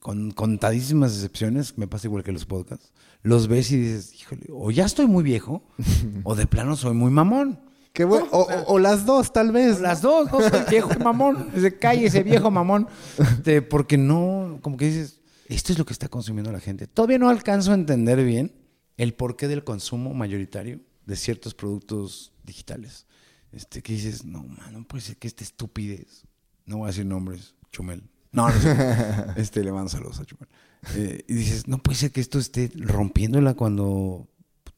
[0.00, 4.70] con contadísimas excepciones, me pasa igual que los podcasts, los ves y dices, híjole, o
[4.70, 5.62] ya estoy muy viejo,
[6.24, 7.60] o de plano soy muy mamón.
[7.92, 8.26] Qué bueno.
[8.30, 9.80] o, o- o las dos, tal vez.
[9.80, 11.48] Las dos, no soy viejo y mamón.
[11.58, 12.88] Se calle ese viejo mamón.
[13.18, 16.86] Este, porque no, como que dices, esto es lo que está consumiendo la gente.
[16.86, 18.52] Todavía no alcanzo a entender bien
[18.98, 23.06] el porqué del consumo mayoritario de ciertos productos digitales.
[23.52, 26.24] Este, que dices, no, man, no puede ser que esta estupidez.
[26.64, 28.02] No voy a decir nombres, Chumel.
[28.32, 28.76] No, no sé.
[29.36, 30.48] Este, le mando saludos a Chumel.
[30.94, 34.28] Eh, y dices, no puede ser que esto esté rompiéndola cuando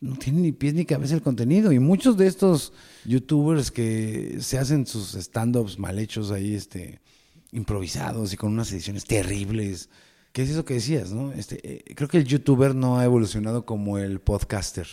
[0.00, 1.72] no tiene ni pies ni cabeza el contenido.
[1.72, 2.72] Y muchos de estos
[3.04, 7.00] youtubers que se hacen sus stand-ups mal hechos ahí, este,
[7.52, 9.88] improvisados y con unas ediciones terribles.
[10.32, 11.32] ¿Qué es eso que decías, no?
[11.32, 14.86] Este, eh, creo que el youtuber no ha evolucionado como el podcaster,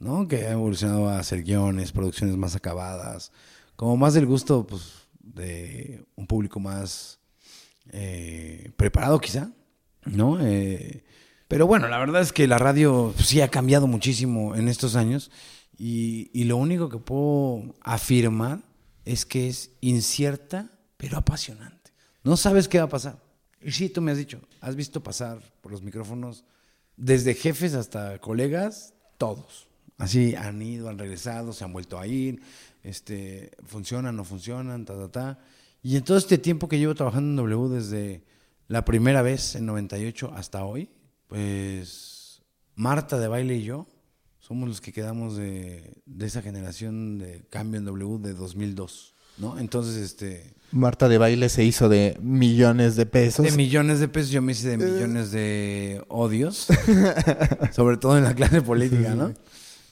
[0.00, 0.26] ¿no?
[0.26, 3.30] Que ha evolucionado a hacer guiones, producciones más acabadas,
[3.76, 7.20] como más del gusto, pues, de un público más
[7.92, 9.52] eh, preparado quizá,
[10.04, 10.38] ¿no?
[10.40, 11.04] Eh,
[11.46, 14.96] pero bueno, la verdad es que la radio pues, sí ha cambiado muchísimo en estos
[14.96, 15.30] años
[15.76, 18.60] y, y lo único que puedo afirmar
[19.04, 21.92] es que es incierta pero apasionante.
[22.22, 23.18] No sabes qué va a pasar.
[23.62, 26.44] Y sí, tú me has dicho, has visto pasar por los micrófonos
[26.96, 29.69] desde jefes hasta colegas, todos.
[30.00, 32.40] Así han ido, han regresado, se han vuelto a ir,
[32.82, 35.38] este, funcionan, no funcionan, ta, ta, ta.
[35.82, 38.22] Y en todo este tiempo que llevo trabajando en W desde
[38.68, 40.90] la primera vez en 98 hasta hoy,
[41.26, 42.42] pues
[42.74, 43.86] Marta de baile y yo
[44.38, 49.58] somos los que quedamos de, de esa generación de cambio en W de 2002, ¿no?
[49.58, 53.44] Entonces, este, Marta de baile se hizo de millones de pesos.
[53.44, 56.68] de millones de pesos yo me hice de millones de odios,
[57.72, 59.34] sobre todo en la clase política, ¿no?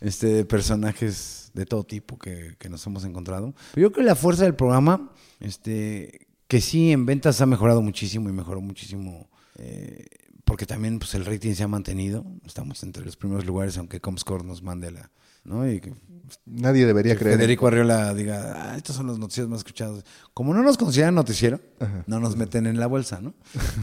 [0.00, 3.54] Este, de personajes de todo tipo que, que nos hemos encontrado.
[3.74, 7.82] Pero yo creo que la fuerza del programa, este, que sí en ventas ha mejorado
[7.82, 10.06] muchísimo y mejoró muchísimo, eh,
[10.44, 12.24] porque también pues, el rating se ha mantenido.
[12.46, 15.10] Estamos entre los primeros lugares, aunque Comscore nos mande la,
[15.44, 15.68] ¿no?
[15.70, 15.92] Y que
[16.46, 17.36] Nadie debería que creer.
[17.36, 20.04] Federico Arriola diga, ah, estos son los noticieros más escuchados.
[20.34, 21.60] Como no nos consideran noticiero,
[22.06, 23.34] no nos meten en la bolsa, ¿no?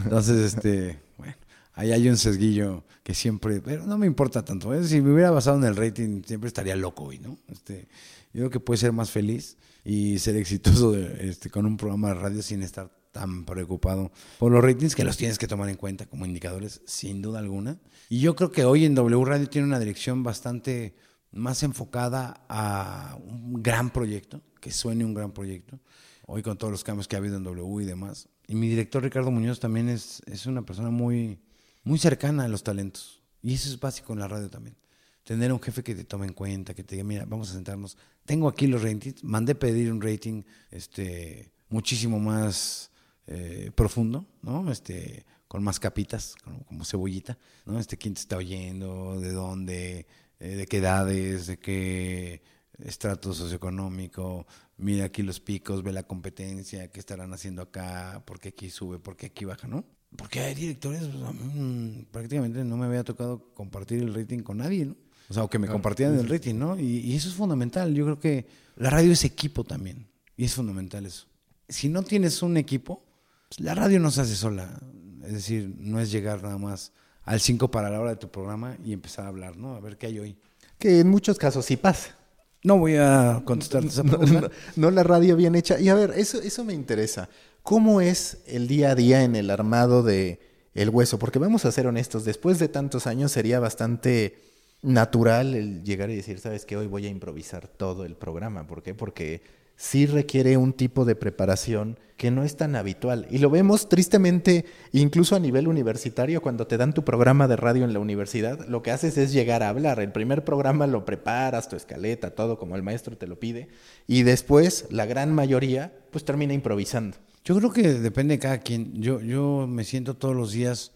[0.04, 1.34] Entonces, este, bueno,
[1.76, 4.74] ahí hay un sesguillo que siempre, pero no me importa tanto.
[4.74, 4.82] ¿eh?
[4.84, 7.38] Si me hubiera basado en el rating, siempre estaría loco hoy, ¿no?
[7.48, 7.86] Este,
[8.32, 12.08] yo creo que puede ser más feliz y ser exitoso de- este, con un programa
[12.08, 15.76] de radio sin estar tan preocupado por los ratings que los tienes que tomar en
[15.76, 17.78] cuenta como indicadores, sin duda alguna.
[18.10, 20.94] Y yo creo que hoy en W Radio tiene una dirección bastante
[21.32, 25.78] más enfocada a un gran proyecto, que suene un gran proyecto,
[26.26, 28.28] hoy con todos los cambios que ha habido en W y demás.
[28.48, 31.38] Y mi director Ricardo Muñoz también es, es una persona muy,
[31.86, 33.22] muy cercana a los talentos.
[33.42, 34.76] Y eso es básico en la radio también.
[35.22, 37.96] Tener un jefe que te tome en cuenta, que te diga, mira, vamos a sentarnos.
[38.24, 42.90] Tengo aquí los ratings, mandé pedir un rating este, muchísimo más
[43.28, 44.70] eh, profundo, ¿no?
[44.72, 46.34] Este, con más capitas,
[46.66, 47.78] como, cebollita, ¿no?
[47.78, 50.06] Este, quién te está oyendo, de dónde,
[50.40, 52.42] eh, de qué edades, de qué
[52.78, 54.44] estrato socioeconómico,
[54.76, 58.98] mira aquí los picos, ve la competencia, qué estarán haciendo acá, por qué aquí sube,
[58.98, 59.84] por qué aquí baja, ¿no?
[60.16, 64.40] Porque hay directores, pues, a mí, mm, prácticamente no me había tocado compartir el rating
[64.40, 64.96] con nadie, ¿no?
[65.28, 66.78] O sea, o que me compartieran el rating, ¿no?
[66.78, 67.92] Y, y eso es fundamental.
[67.94, 70.06] Yo creo que la radio es equipo también.
[70.36, 71.26] Y es fundamental eso.
[71.68, 73.02] Si no tienes un equipo,
[73.48, 74.78] pues, la radio no se hace sola.
[75.24, 76.92] Es decir, no es llegar nada más
[77.24, 79.74] al 5 para la hora de tu programa y empezar a hablar, ¿no?
[79.74, 80.36] A ver qué hay hoy.
[80.78, 82.14] Que en muchos casos sí pasa.
[82.62, 84.40] No voy a contestarte esa No, pregunta.
[84.42, 85.80] no- no la radio bien hecha.
[85.80, 87.28] Y a ver, eso, eso me interesa.
[87.66, 90.38] ¿Cómo es el día a día en el armado de
[90.72, 91.18] El Hueso?
[91.18, 94.38] Porque vamos a ser honestos, después de tantos años sería bastante
[94.82, 98.68] natural el llegar y decir, sabes que hoy voy a improvisar todo el programa.
[98.68, 98.94] ¿Por qué?
[98.94, 99.42] Porque
[99.74, 103.26] sí requiere un tipo de preparación que no es tan habitual.
[103.32, 107.82] Y lo vemos tristemente incluso a nivel universitario, cuando te dan tu programa de radio
[107.82, 109.98] en la universidad, lo que haces es llegar a hablar.
[109.98, 113.66] El primer programa lo preparas, tu escaleta, todo como el maestro te lo pide,
[114.06, 117.16] y después la gran mayoría pues termina improvisando.
[117.46, 118.92] Yo creo que depende de cada quien.
[119.00, 120.92] Yo, yo me siento todos los días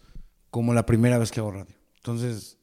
[0.51, 1.73] como la primera vez que hago radio.
[1.95, 2.57] Entonces,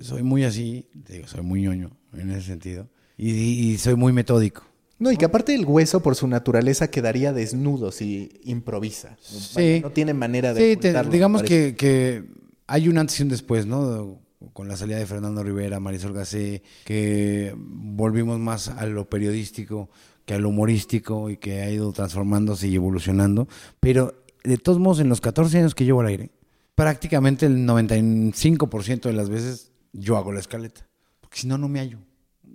[0.00, 2.88] soy muy así, digo, soy muy ñoño en ese sentido.
[3.16, 4.64] Y, y soy muy metódico.
[4.98, 9.16] No, y que aparte el hueso por su naturaleza quedaría desnudo si improvisa.
[9.20, 9.80] Sí.
[9.82, 12.24] No tiene manera de Sí, te- digamos que, que
[12.68, 14.20] hay un antes y un después, ¿no?
[14.52, 19.90] Con la salida de Fernando Rivera, Marisol Gacé, que volvimos más a lo periodístico
[20.24, 23.48] que a lo humorístico y que ha ido transformándose y evolucionando.
[23.80, 26.30] Pero de todos modos, en los 14 años que llevo al aire,
[26.74, 30.86] prácticamente el 95% de las veces yo hago la escaleta.
[31.20, 31.98] Porque si no, no me hallo.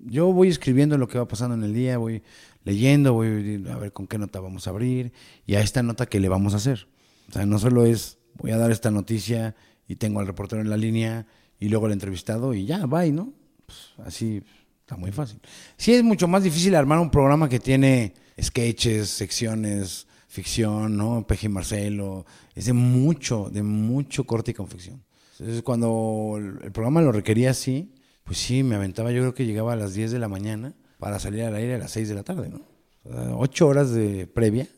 [0.06, 2.24] Yo voy escribiendo lo que va pasando en el día, voy
[2.64, 5.12] leyendo, voy a ver con qué nota vamos a abrir
[5.46, 6.88] y a esta nota que le vamos a hacer.
[7.30, 9.56] O sea, no solo es voy a dar esta noticia
[9.88, 11.26] y tengo al reportero en la línea
[11.60, 13.34] y luego el entrevistado y ya, bye, ¿no?
[13.66, 14.44] Pues, así
[14.88, 15.42] está muy fácil.
[15.76, 21.28] Sí es mucho más difícil armar un programa que tiene sketches, secciones, ficción, ¿no?
[21.28, 25.04] Peje Marcelo, es de mucho, de mucho corte y confección.
[25.40, 27.92] Entonces cuando el programa lo requería así,
[28.24, 31.20] pues sí, me aventaba, yo creo que llegaba a las 10 de la mañana para
[31.20, 32.62] salir al aire a las 6 de la tarde, ¿no?
[33.04, 34.70] O sea, ocho horas de previa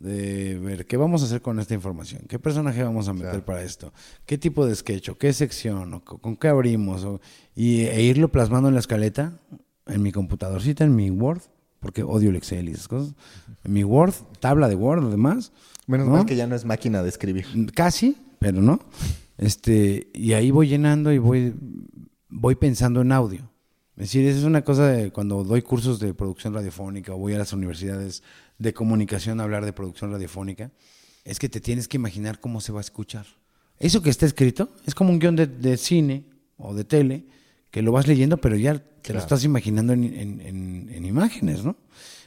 [0.00, 3.62] de ver qué vamos a hacer con esta información, qué personaje vamos a meter para
[3.62, 3.92] esto,
[4.26, 7.20] qué tipo de sketch, o qué sección, o co- con qué abrimos, o-
[7.54, 9.38] y, e irlo plasmando en la escaleta,
[9.86, 11.42] en mi computadorcita, en mi Word,
[11.80, 13.14] porque odio el Excel y esas cosas,
[13.62, 15.52] en mi Word, tabla de Word, lo demás.
[15.86, 16.12] Menos ¿no?
[16.14, 17.44] mal que ya no es máquina de escribir.
[17.74, 18.80] Casi, pero no.
[19.38, 21.54] Este, y ahí voy llenando y voy,
[22.28, 23.50] voy pensando en audio.
[23.96, 27.34] Es decir, esa es una cosa de cuando doy cursos de producción radiofónica o voy
[27.34, 28.22] a las universidades
[28.60, 30.70] de comunicación hablar de producción radiofónica,
[31.24, 33.26] es que te tienes que imaginar cómo se va a escuchar.
[33.78, 36.24] Eso que está escrito es como un guion de, de cine
[36.58, 37.24] o de tele,
[37.70, 41.64] que lo vas leyendo, pero ya te lo estás imaginando en, en- en- en imágenes,
[41.64, 41.76] ¿no?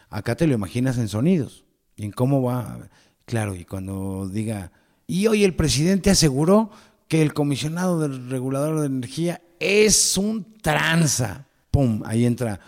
[0.10, 1.64] Acá te lo imaginas en sonidos
[1.96, 2.90] y en cómo va.
[3.26, 4.72] Claro, y cuando diga,
[5.06, 6.72] y hoy el presidente aseguró
[7.08, 11.46] que el comisionado del regulador de energía es un tranza.
[11.72, 12.02] ¡Pum!
[12.06, 12.60] Ahí entra.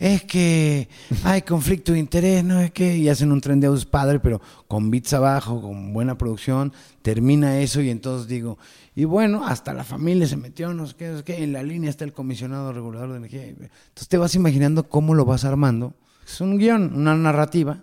[0.00, 0.88] "Uf, Es que
[1.24, 2.60] hay conflicto de interés, ¿no?
[2.60, 2.96] Es que.
[2.96, 6.72] Y hacen un tren de audios padre, pero con bits abajo, con buena producción.
[7.02, 8.58] Termina eso y entonces digo,
[8.94, 11.42] y bueno, hasta la familia se metió, no sé qué, no sé qué.
[11.42, 13.44] En la línea está el comisionado regulador de energía.
[13.46, 15.94] Entonces te vas imaginando cómo lo vas armando.
[16.26, 17.80] Es un guion, una narrativa,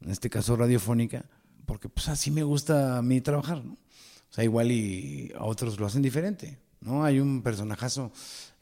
[0.00, 1.24] en este caso radiofónica,
[1.64, 3.72] porque pues así me gusta a mí trabajar, ¿no?
[3.72, 7.04] O sea, igual y a otros lo hacen diferente, ¿no?
[7.04, 8.12] Hay un personajazo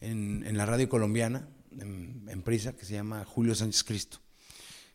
[0.01, 1.49] en, en la radio colombiana,
[1.81, 4.19] en, en Prisa, que se llama Julio Sánchez Cristo,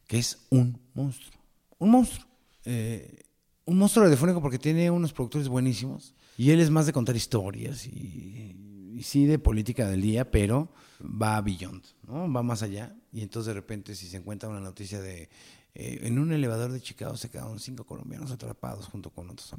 [0.07, 1.41] que es un monstruo,
[1.77, 2.27] un monstruo.
[2.65, 3.23] Eh,
[3.65, 7.85] un monstruo radiofónico porque tiene unos productores buenísimos y él es más de contar historias
[7.85, 12.31] y, y sí de política del día, pero va a beyond, ¿no?
[12.31, 15.29] Va más allá y entonces de repente si se encuentra una noticia de
[15.75, 19.53] eh, en un elevador de Chicago se quedaron cinco colombianos atrapados junto con otros.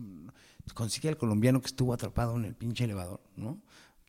[0.74, 3.60] Consigue al colombiano que estuvo atrapado en el pinche elevador, ¿no?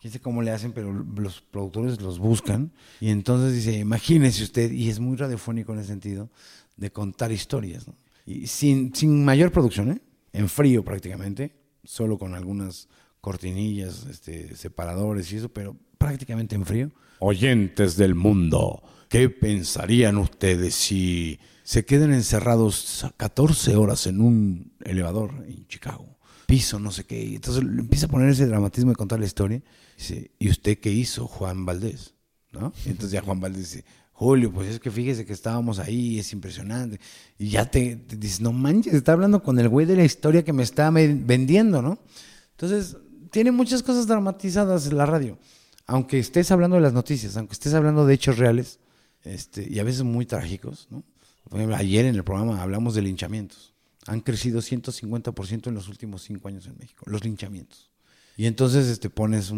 [0.01, 2.71] Quién sé cómo le hacen, pero los productores los buscan.
[2.99, 6.31] Y entonces dice, imagínese usted, y es muy radiofónico en el sentido
[6.75, 7.85] de contar historias.
[8.25, 10.01] Y sin, sin mayor producción, ¿eh?
[10.33, 11.51] En frío prácticamente,
[11.83, 12.87] solo con algunas
[13.19, 16.91] cortinillas, este, separadores y eso, pero prácticamente en frío.
[17.19, 25.45] Oyentes del mundo, ¿qué pensarían ustedes si se quedan encerrados 14 horas en un elevador
[25.47, 26.17] en Chicago?
[26.51, 27.35] Piso, no sé qué.
[27.35, 29.61] Entonces empieza a poner ese dramatismo de contar la historia.
[29.97, 32.13] Dice, ¿y usted qué hizo, Juan Valdés?
[32.51, 32.73] ¿No?
[32.85, 36.33] Y entonces ya Juan Valdés dice, Julio, pues es que fíjese que estábamos ahí, es
[36.33, 36.99] impresionante.
[37.39, 40.43] Y ya te, te dices, no manches, está hablando con el güey de la historia
[40.43, 41.99] que me está vendiendo, ¿no?
[42.51, 42.97] Entonces,
[43.31, 45.39] tiene muchas cosas dramatizadas la radio.
[45.87, 48.79] Aunque estés hablando de las noticias, aunque estés hablando de hechos reales,
[49.23, 51.05] este, y a veces muy trágicos, ¿no?
[51.75, 53.70] Ayer en el programa hablamos de linchamientos.
[54.07, 57.91] Han crecido 150% en los últimos cinco años en México, los linchamientos.
[58.37, 59.51] Y entonces este, pones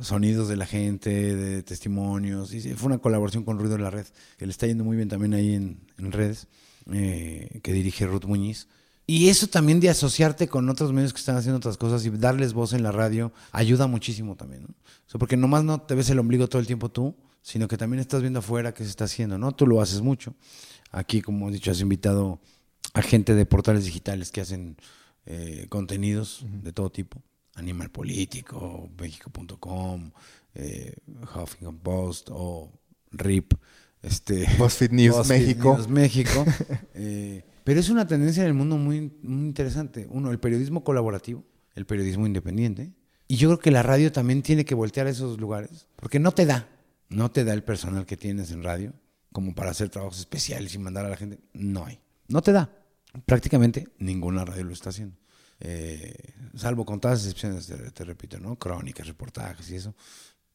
[0.00, 2.54] sonidos de la gente, de testimonios.
[2.54, 4.06] Y fue una colaboración con Ruido en la Red,
[4.38, 6.48] que le está yendo muy bien también ahí en, en redes,
[6.90, 8.68] eh, que dirige Ruth Muñiz.
[9.06, 12.52] Y eso también de asociarte con otros medios que están haciendo otras cosas y darles
[12.52, 14.62] voz en la radio ayuda muchísimo también.
[14.62, 14.74] ¿no?
[15.12, 18.00] O porque nomás no te ves el ombligo todo el tiempo tú, sino que también
[18.00, 19.36] estás viendo afuera qué se está haciendo.
[19.36, 19.50] ¿no?
[19.52, 20.34] Tú lo haces mucho.
[20.92, 22.40] Aquí, como he dicho, has invitado
[22.94, 24.76] a gente de portales digitales que hacen
[25.26, 27.22] eh, contenidos de todo tipo.
[27.54, 30.10] Animal Político, México.com,
[30.54, 30.94] eh,
[31.34, 32.72] Huffington Post o
[33.12, 33.54] RIP.
[34.02, 35.76] Este, BuzzFeed News México.
[35.76, 36.44] News México.
[36.94, 40.06] Eh, pero es una tendencia en el mundo muy, muy interesante.
[40.10, 42.92] Uno, el periodismo colaborativo, el periodismo independiente.
[43.28, 46.32] Y yo creo que la radio también tiene que voltear a esos lugares, porque no
[46.32, 46.68] te da,
[47.08, 48.92] no te da el personal que tienes en radio
[49.32, 51.38] como para hacer trabajos especiales y mandar a la gente.
[51.52, 52.00] No hay.
[52.30, 52.70] No te da.
[53.26, 55.16] Prácticamente ninguna radio lo está haciendo.
[55.60, 56.14] Eh,
[56.54, 58.56] salvo con todas las excepciones, te, te repito, ¿no?
[58.58, 59.94] Crónicas, reportajes y eso.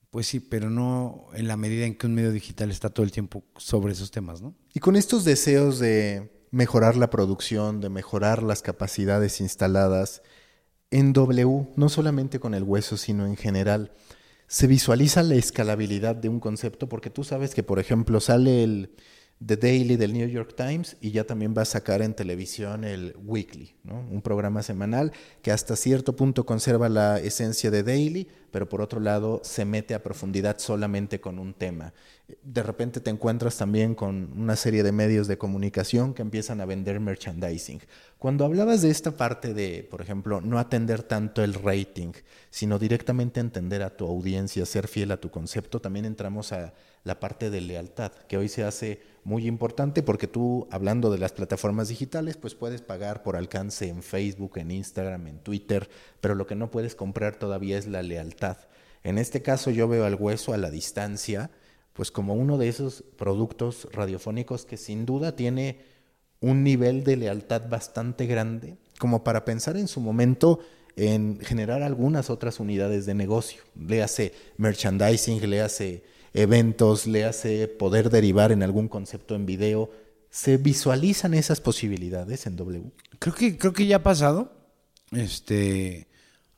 [0.09, 3.11] pues sí, pero no en la medida en que un medio digital está todo el
[3.11, 4.55] tiempo sobre esos temas, ¿no?
[4.73, 10.21] Y con estos deseos de mejorar la producción, de mejorar las capacidades instaladas,
[10.89, 13.91] en W, no solamente con el hueso, sino en general,
[14.47, 18.95] se visualiza la escalabilidad de un concepto, porque tú sabes que, por ejemplo, sale el
[19.45, 23.15] The Daily del New York Times y ya también va a sacar en televisión el
[23.25, 25.11] Weekly, un programa semanal
[25.41, 29.93] que hasta cierto punto conserva la esencia de Daily, pero por otro lado se mete
[29.93, 31.93] a profundidad solamente con un tema.
[32.43, 36.65] De repente te encuentras también con una serie de medios de comunicación que empiezan a
[36.65, 37.81] vender merchandising.
[38.17, 42.13] Cuando hablabas de esta parte de, por ejemplo, no atender tanto el rating,
[42.49, 46.73] sino directamente entender a tu audiencia, ser fiel a tu concepto, también entramos a
[47.03, 51.33] la parte de lealtad, que hoy se hace muy importante porque tú, hablando de las
[51.33, 55.89] plataformas digitales, pues puedes pagar por alcance en Facebook, en Instagram, en Twitter,
[56.21, 58.57] pero lo que no puedes comprar todavía es la lealtad.
[59.03, 61.49] En este caso yo veo al hueso a la distancia,
[61.93, 65.79] pues como uno de esos productos radiofónicos que sin duda tiene
[66.39, 70.59] un nivel de lealtad bastante grande, como para pensar en su momento
[70.97, 73.63] en generar algunas otras unidades de negocio.
[73.75, 76.03] Le hace merchandising, le hace
[76.35, 79.89] eventos, le hace poder derivar en algún concepto en video.
[80.29, 82.91] ¿Se visualizan esas posibilidades en W?
[83.19, 84.51] Creo que, creo que ya ha pasado.
[85.11, 86.07] Este,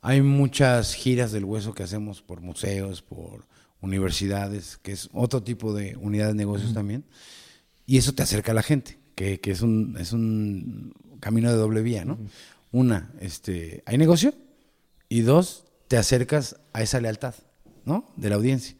[0.00, 3.46] hay muchas giras del hueso que hacemos por museos, por
[3.80, 7.04] universidades, que es otro tipo de unidad de negocios también.
[7.86, 11.82] Y eso te acerca a la gente, que, es, un, es un camino de doble
[11.82, 12.18] vía, ¿no?
[12.72, 14.34] Una, este, hay negocio.
[15.08, 17.34] Y dos, te acercas a esa lealtad,
[17.84, 18.12] ¿no?
[18.16, 18.77] De la audiencia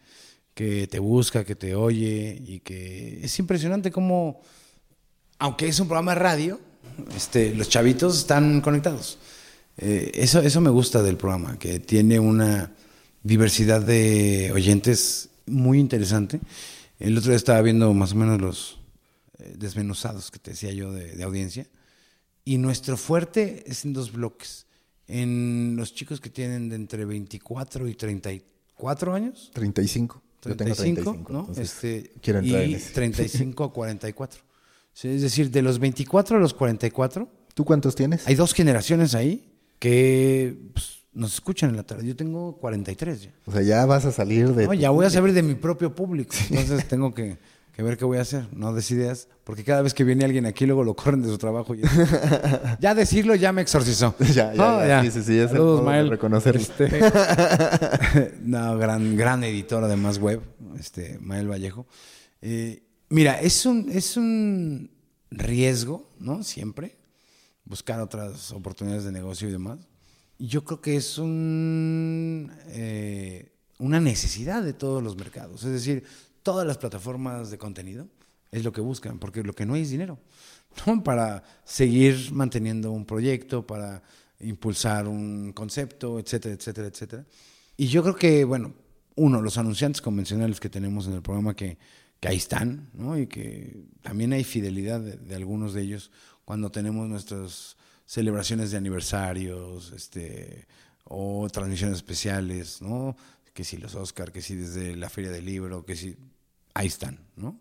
[0.58, 4.40] que te busca, que te oye y que es impresionante cómo,
[5.38, 6.60] aunque es un programa de radio,
[7.14, 9.18] este, los chavitos están conectados.
[9.76, 12.72] Eh, eso, eso me gusta del programa, que tiene una
[13.22, 16.40] diversidad de oyentes muy interesante.
[16.98, 18.80] El otro día estaba viendo más o menos los
[19.38, 21.68] eh, desmenuzados que te decía yo de, de audiencia.
[22.44, 24.66] Y nuestro fuerte es en dos bloques.
[25.06, 29.52] En los chicos que tienen de entre 24 y 34 años.
[29.54, 30.24] 35.
[30.40, 31.48] 35, ¿no?
[31.56, 34.40] Este, y 35 a 44.
[35.02, 37.28] es decir, de los 24 a los 44.
[37.54, 38.26] ¿Tú cuántos tienes?
[38.28, 42.06] Hay dos generaciones ahí que pues, nos escuchan en la tarde.
[42.06, 43.34] Yo tengo 43 ya.
[43.46, 44.66] O sea, ya vas a salir de...
[44.66, 46.34] No, ya voy a salir de mi propio público.
[46.50, 47.38] Entonces tengo que
[47.78, 50.46] que ver qué voy a hacer, no des ideas, porque cada vez que viene alguien
[50.46, 51.76] aquí luego lo corren de su trabajo.
[51.76, 51.82] Y
[52.80, 54.16] ya decirlo ya me exorcizó.
[54.34, 56.56] ya, ya, ya, Sí, sí, sí, es Saludos, reconocer.
[56.56, 56.88] Este,
[58.42, 60.42] no, gran, gran editor además web,
[60.76, 61.86] este, Mael Vallejo.
[62.42, 64.90] Eh, mira, es un, es un
[65.30, 66.42] riesgo, ¿no?
[66.42, 66.98] Siempre,
[67.64, 69.78] buscar otras oportunidades de negocio y demás.
[70.36, 75.62] Y yo creo que es un, eh, una necesidad de todos los mercados.
[75.62, 76.02] Es decir,
[76.48, 78.08] todas las plataformas de contenido
[78.50, 80.18] es lo que buscan, porque lo que no hay es dinero,
[80.86, 81.04] ¿no?
[81.04, 84.02] Para seguir manteniendo un proyecto, para
[84.40, 87.26] impulsar un concepto, etcétera, etcétera, etcétera.
[87.76, 88.72] Y yo creo que, bueno,
[89.16, 91.76] uno, los anunciantes convencionales que tenemos en el programa que,
[92.18, 93.18] que ahí están, ¿no?
[93.18, 96.10] Y que también hay fidelidad de, algunos de ellos
[96.46, 97.76] cuando tenemos nuestras
[98.06, 100.66] celebraciones de aniversarios, este,
[101.04, 103.18] o transmisiones especiales, ¿no?
[103.52, 106.16] Que si los Oscar, que si desde la Feria del Libro, que si
[106.78, 107.58] ahí están, ¿no?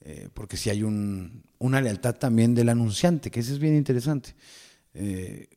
[0.00, 4.34] Eh, porque si hay una lealtad también del anunciante, que eso es bien interesante.
[4.94, 5.48] Eh,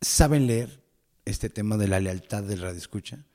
[0.00, 0.82] saben leer
[1.26, 3.26] este tema de la lealtad del radio escucha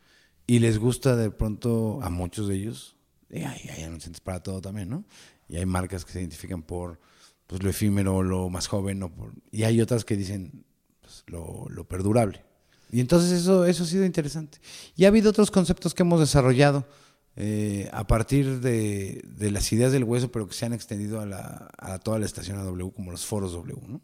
[0.47, 2.95] y les gusta de pronto a muchos de ellos,
[3.29, 5.05] y hay, hay, anunciantes para todo también, ¿no?
[5.47, 6.99] Y hay marcas que se identifican por
[7.45, 9.11] pues, lo efímero, lo más joven,
[9.51, 10.65] y hay otras que dicen
[11.01, 12.43] pues, lo, lo, perdurable.
[12.91, 14.57] Y entonces eso, eso ha sido interesante.
[14.95, 16.87] Y ha habido otros conceptos que hemos desarrollado
[17.35, 22.19] eh, a partir de, las ideas del hueso, pero que se han extendido a, toda
[22.19, 23.99] la estación AW, como los foros W,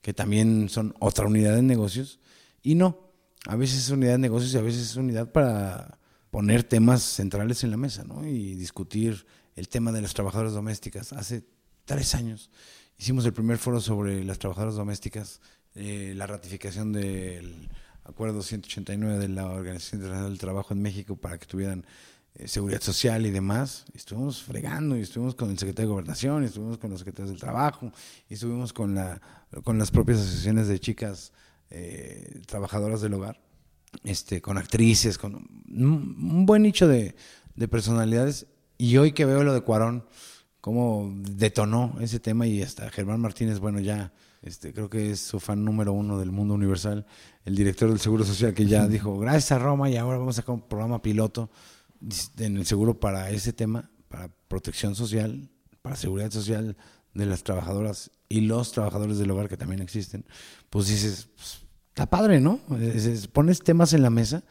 [0.00, 2.20] que también son otra unidad de negocios.
[2.62, 3.12] Y no,
[3.46, 5.98] a veces es unidad de negocios y a veces es unidad para
[6.30, 11.12] poner temas centrales en la mesa y discutir el tema de las trabajadoras domésticas.
[11.12, 11.44] Hace
[11.84, 12.50] tres años
[12.98, 15.40] hicimos el primer foro sobre las trabajadoras domésticas,
[15.74, 17.68] eh, la ratificación del
[18.04, 21.84] acuerdo 189 de la Organización Internacional del Trabajo en México para que tuvieran
[22.36, 23.84] eh, seguridad social y demás.
[23.94, 27.40] Estuvimos fregando y estuvimos con el secretario de Gobernación, y estuvimos con los secretarios del
[27.40, 27.92] Trabajo,
[28.28, 29.20] y estuvimos con, la,
[29.62, 31.32] con las propias asociaciones de chicas
[31.70, 33.40] eh, trabajadoras del hogar,
[34.02, 35.34] este, con actrices, con
[35.68, 37.14] un, buen nicho de,
[37.54, 38.46] de, personalidades.
[38.78, 40.04] Y hoy que veo lo de Cuarón,
[40.60, 44.12] cómo detonó ese tema y hasta Germán Martínez, bueno, ya
[44.42, 47.06] este, creo que es su fan número uno del mundo universal,
[47.44, 50.42] el director del Seguro Social que ya dijo, gracias a Roma y ahora vamos a
[50.42, 51.48] sacar un programa piloto
[52.38, 55.50] en el seguro para ese tema, para protección social,
[55.82, 56.76] para seguridad social
[57.14, 60.24] de las trabajadoras y los trabajadores del hogar que también existen,
[60.70, 62.60] pues dices, pues, está padre, ¿no?
[63.32, 64.42] pones temas en la mesa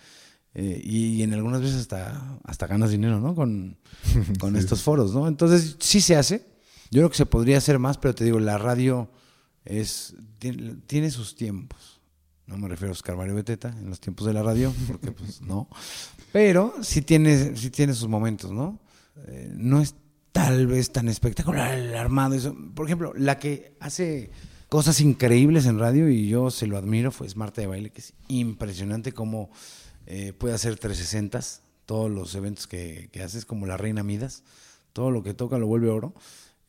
[0.55, 3.33] eh, y, en algunas veces hasta, hasta ganas dinero, ¿no?
[3.33, 3.77] Con,
[4.39, 5.27] con estos foros, ¿no?
[5.27, 6.45] Entonces, sí se hace.
[6.91, 9.09] Yo creo que se podría hacer más, pero te digo, la radio
[9.65, 12.01] es tiene, tiene sus tiempos.
[12.45, 15.41] No me refiero a Oscar Mario Beteta en los tiempos de la radio, porque pues
[15.41, 15.69] no.
[16.31, 18.79] Pero sí tiene, sí tiene sus momentos, ¿no?
[19.27, 19.95] Eh, no es
[20.31, 22.35] tal vez tan espectacular el armado.
[22.35, 22.55] Eso.
[22.75, 24.31] Por ejemplo, la que hace
[24.67, 28.13] cosas increíbles en radio y yo se lo admiro fue Marta de Baile, que es
[28.27, 29.49] impresionante cómo
[30.07, 31.39] eh, puede hacer 360
[31.85, 34.43] todos los eventos que, que hace, es como la reina Midas,
[34.93, 36.13] todo lo que toca lo vuelve oro.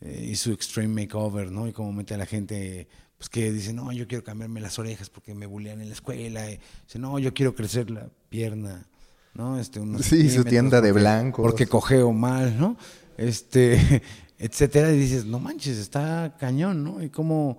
[0.05, 1.67] Eh, y su extreme makeover, ¿no?
[1.67, 2.89] Y cómo mete a la gente
[3.25, 6.51] pues que dice, no, yo quiero cambiarme las orejas porque me bullean en la escuela.
[6.51, 8.87] Y dice, no, yo quiero crecer la pierna,
[9.33, 9.59] ¿no?
[9.59, 11.43] Este, sí, su tienda de blanco.
[11.43, 12.77] Porque cogeo mal, ¿no?
[13.17, 14.03] Este,
[14.39, 14.93] etcétera.
[14.93, 17.03] Y dices, no manches, está cañón, ¿no?
[17.03, 17.59] Y cómo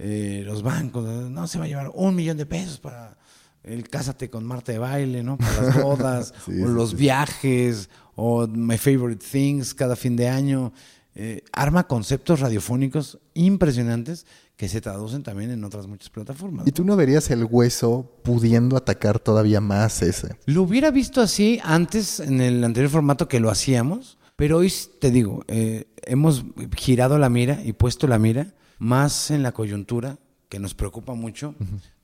[0.00, 3.16] eh, los bancos, no, se va a llevar un millón de pesos para
[3.62, 5.38] el cásate con Marta de baile, ¿no?
[5.38, 10.72] Para las bodas, o los viajes, o My Favorite Things cada fin de año.
[11.14, 14.26] Eh, arma conceptos radiofónicos impresionantes
[14.56, 16.66] que se traducen también en otras muchas plataformas.
[16.66, 20.36] ¿Y tú no verías el hueso pudiendo atacar todavía más ese?
[20.46, 25.10] Lo hubiera visto así antes en el anterior formato que lo hacíamos, pero hoy te
[25.10, 26.44] digo, eh, hemos
[26.76, 31.56] girado la mira y puesto la mira más en la coyuntura que nos preocupa mucho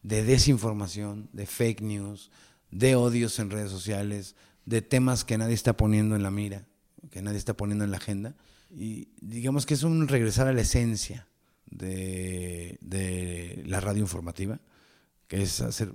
[0.03, 2.31] de desinformación, de fake news,
[2.71, 4.35] de odios en redes sociales,
[4.65, 6.67] de temas que nadie está poniendo en la mira,
[7.11, 8.35] que nadie está poniendo en la agenda.
[8.77, 11.27] Y digamos que es un regresar a la esencia
[11.71, 14.61] de, la radio informativa,
[15.29, 15.95] que es hacer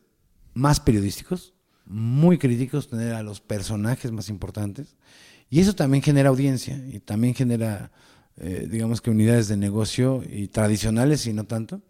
[0.54, 1.54] más periodísticos,
[1.86, 4.96] muy críticos, tener a los personajes más importantes.
[5.50, 7.92] Y eso también genera audiencia y también genera,
[8.38, 11.82] eh, digamos que unidades de negocio y tradicionales y no tanto.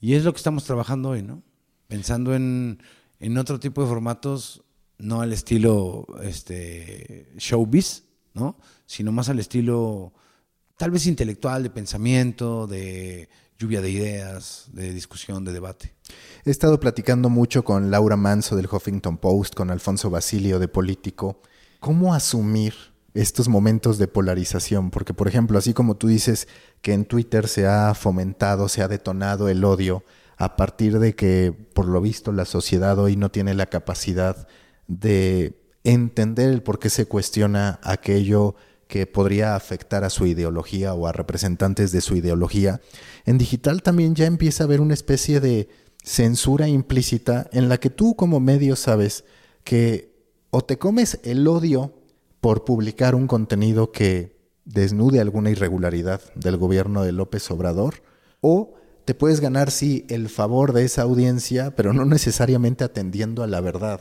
[0.00, 1.42] Y es lo que estamos trabajando hoy, ¿no?
[1.88, 2.82] Pensando en,
[3.18, 4.62] en otro tipo de formatos,
[4.98, 8.04] no al estilo este, showbiz,
[8.34, 8.58] ¿no?
[8.86, 10.12] Sino más al estilo
[10.80, 13.28] tal vez intelectual, de pensamiento, de
[13.58, 15.92] lluvia de ideas, de discusión, de debate.
[16.46, 21.42] He estado platicando mucho con Laura Manso del Huffington Post, con Alfonso Basilio de Político.
[21.80, 22.72] ¿Cómo asumir
[23.12, 24.90] estos momentos de polarización?
[24.90, 26.48] Porque, por ejemplo, así como tú dices
[26.80, 30.02] que en Twitter se ha fomentado, se ha detonado el odio
[30.38, 34.48] a partir de que, por lo visto, la sociedad hoy no tiene la capacidad
[34.88, 38.54] de entender el por qué se cuestiona aquello
[38.90, 42.80] que podría afectar a su ideología o a representantes de su ideología,
[43.24, 45.68] en digital también ya empieza a haber una especie de
[46.02, 49.24] censura implícita en la que tú como medio sabes
[49.62, 50.10] que
[50.50, 51.94] o te comes el odio
[52.40, 58.02] por publicar un contenido que desnude alguna irregularidad del gobierno de López Obrador,
[58.40, 58.74] o
[59.04, 63.60] te puedes ganar, sí, el favor de esa audiencia, pero no necesariamente atendiendo a la
[63.60, 64.00] verdad.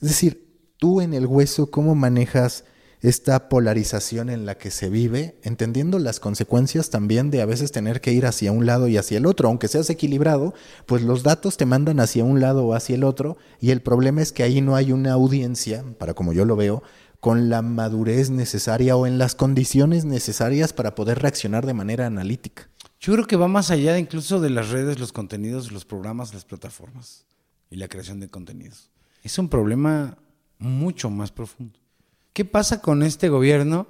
[0.00, 2.64] Es decir, tú en el hueso, ¿cómo manejas
[3.02, 8.00] esta polarización en la que se vive, entendiendo las consecuencias también de a veces tener
[8.00, 10.54] que ir hacia un lado y hacia el otro, aunque seas equilibrado,
[10.86, 14.20] pues los datos te mandan hacia un lado o hacia el otro y el problema
[14.20, 16.82] es que ahí no hay una audiencia, para como yo lo veo,
[17.20, 22.68] con la madurez necesaria o en las condiciones necesarias para poder reaccionar de manera analítica.
[22.98, 26.44] Yo creo que va más allá incluso de las redes, los contenidos, los programas, las
[26.44, 27.24] plataformas
[27.70, 28.90] y la creación de contenidos.
[29.22, 30.18] Es un problema
[30.58, 31.79] mucho más profundo.
[32.40, 33.86] ¿Qué pasa con este gobierno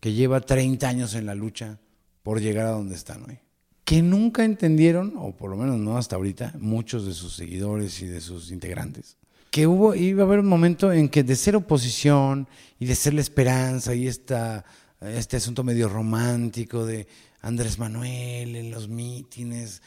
[0.00, 1.78] que lleva 30 años en la lucha
[2.22, 3.38] por llegar a donde están hoy?
[3.86, 8.06] Que nunca entendieron, o por lo menos no hasta ahorita, muchos de sus seguidores y
[8.06, 9.16] de sus integrantes,
[9.50, 12.46] que hubo, iba a haber un momento en que de ser oposición
[12.78, 14.66] y de ser la esperanza y esta,
[15.00, 17.08] este asunto medio romántico de
[17.40, 19.80] Andrés Manuel en los mítines,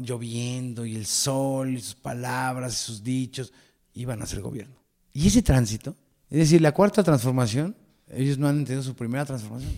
[0.00, 3.52] lloviendo y el sol y sus palabras y sus dichos,
[3.92, 4.76] iban a ser gobierno.
[5.12, 5.94] Y ese tránsito
[6.30, 7.76] es decir, la cuarta transformación,
[8.08, 9.72] ellos no han entendido su primera transformación,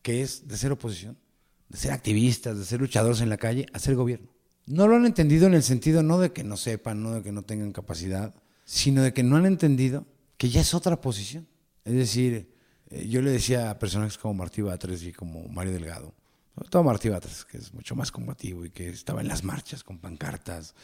[0.00, 1.18] que es de ser oposición,
[1.68, 4.28] de ser activistas, de ser luchadores en la calle, a ser gobierno.
[4.66, 7.32] No lo han entendido en el sentido no de que no sepan, no de que
[7.32, 8.34] no tengan capacidad,
[8.64, 11.48] sino de que no han entendido que ya es otra posición.
[11.84, 12.54] Es decir,
[12.90, 16.14] eh, yo le decía a personajes como Martí Batres y como Mario Delgado,
[16.54, 19.82] sobre todo Martí Batres, que es mucho más combativo y que estaba en las marchas
[19.82, 20.74] con pancartas,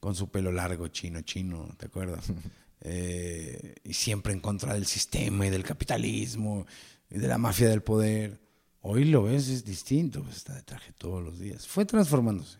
[0.00, 2.26] con su pelo largo, chino, chino, ¿te acuerdas?
[2.88, 6.66] Eh, y siempre en contra del sistema y del capitalismo
[7.10, 8.38] y de la mafia del poder.
[8.80, 11.66] Hoy lo ves, es distinto, pues, está de traje todos los días.
[11.66, 12.58] Fue transformándose.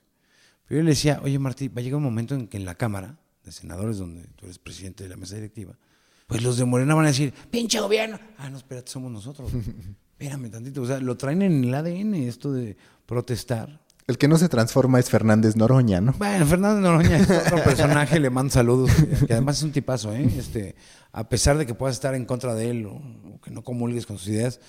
[0.67, 2.75] Pero yo le decía, oye Martí, va a llegar un momento en que en la
[2.75, 5.79] Cámara de Senadores, donde tú eres presidente de la mesa directiva,
[6.27, 8.19] pues los de Morena van a decir, pinche gobierno.
[8.37, 9.53] Ah, no, espérate, somos nosotros.
[10.19, 10.83] Espérame tantito.
[10.83, 13.86] O sea, lo traen en el ADN esto de protestar.
[14.07, 16.13] El que no se transforma es Fernández Noroña, ¿no?
[16.13, 18.93] Bueno, Fernández Noroña es otro personaje, le mando saludos,
[19.27, 20.31] que, además es un tipazo, ¿eh?
[20.39, 20.77] Este,
[21.11, 24.07] a pesar de que puedas estar en contra de él o, o que no comulgues
[24.07, 24.61] con sus ideas,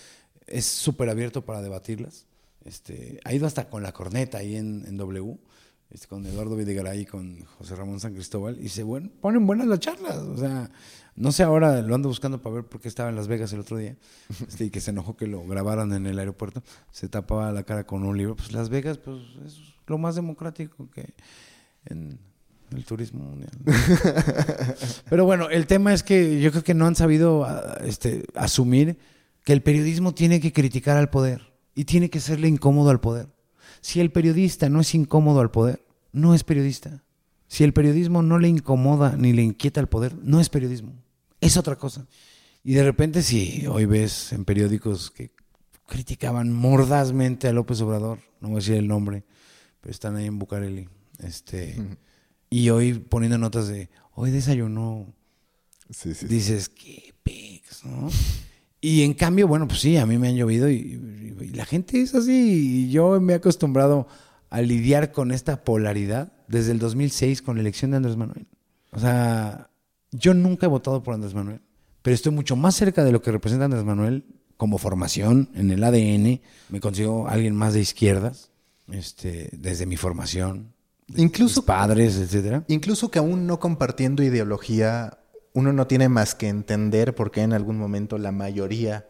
[0.47, 2.25] es súper abierto para debatirlas.
[2.65, 5.37] Este, ha ido hasta con la corneta ahí en, en W,
[5.91, 9.67] este, con Eduardo Videgaray y con José Ramón San Cristóbal, y se bueno, ponen buenas
[9.67, 10.17] las charlas.
[10.17, 10.71] O sea,
[11.17, 13.59] no sé ahora, lo ando buscando para ver por qué estaba en Las Vegas el
[13.59, 13.95] otro día,
[14.47, 17.85] este, y que se enojó que lo grabaran en el aeropuerto, se tapaba la cara
[17.85, 18.35] con un libro.
[18.35, 19.57] Pues Las Vegas, pues es
[19.87, 21.13] lo más democrático que
[21.85, 22.19] en
[22.71, 23.51] el turismo mundial.
[25.09, 28.99] Pero bueno, el tema es que yo creo que no han sabido ah, este, asumir
[29.43, 33.27] que el periodismo tiene que criticar al poder y tiene que serle incómodo al poder.
[33.81, 37.03] Si el periodista no es incómodo al poder, no es periodista.
[37.47, 41.06] Si el periodismo no le incomoda ni le inquieta al poder, no es periodismo.
[41.41, 42.07] Es otra cosa.
[42.63, 45.31] Y de repente, si hoy ves en periódicos que
[45.85, 49.23] criticaban mordazmente a López Obrador, no voy a decir el nombre,
[49.79, 50.89] pero están ahí en Bucareli.
[51.19, 51.75] Este,
[52.49, 55.13] Y hoy poniendo notas de, hoy desayunó
[55.89, 56.27] Sí, sí.
[56.27, 58.09] dices, qué pex, ¿no?
[58.81, 61.65] Y en cambio, bueno, pues sí, a mí me han llovido y, y- y la
[61.65, 62.85] gente es así.
[62.87, 64.07] Y yo me he acostumbrado
[64.49, 68.45] a lidiar con esta polaridad desde el 2006 con la elección de Andrés Manuel.
[68.91, 69.69] O sea,
[70.17, 71.61] yo nunca he votado por Andrés Manuel,
[72.01, 74.25] pero estoy mucho más cerca de lo que representa Andrés Manuel
[74.57, 76.41] como formación en el ADN.
[76.69, 78.51] Me considero alguien más de izquierdas,
[78.91, 80.73] este, desde mi formación,
[81.15, 82.63] Incluso- mis padres, etcétera.
[82.67, 85.19] Incluso que aún no compartiendo ideología,
[85.53, 89.07] uno no tiene más que entender por qué en algún momento la mayoría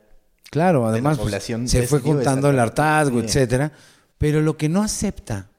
[0.49, 3.25] Claro, además la pues, población se fue juntando el hartazgo, Sí.
[3.25, 3.73] etcétera.
[4.17, 5.49] Pero lo que no acepta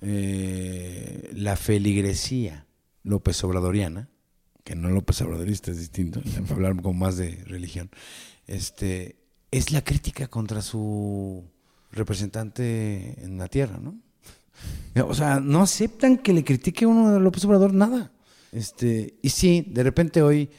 [0.00, 2.66] eh, la feligresía
[3.04, 4.08] López Obradoriana,
[4.64, 7.90] que no López Obradorista es distinto, para hablar con más de religión,
[8.46, 9.16] este,
[9.50, 11.44] es la crítica contra su
[11.90, 13.98] representante en la tierra, ¿no?
[15.06, 18.12] O sea, no aceptan que le critique uno a López Obrador nada.
[18.52, 20.50] Este, y sí, de repente hoy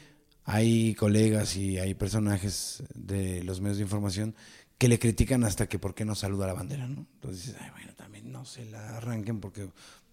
[0.44, 4.34] hay colegas y hay personajes de los medios de información
[4.78, 7.06] que le critican hasta que por qué no saluda la bandera, ¿no?
[7.14, 9.70] Entonces dices, ay, bueno, también no se la arranquen porque,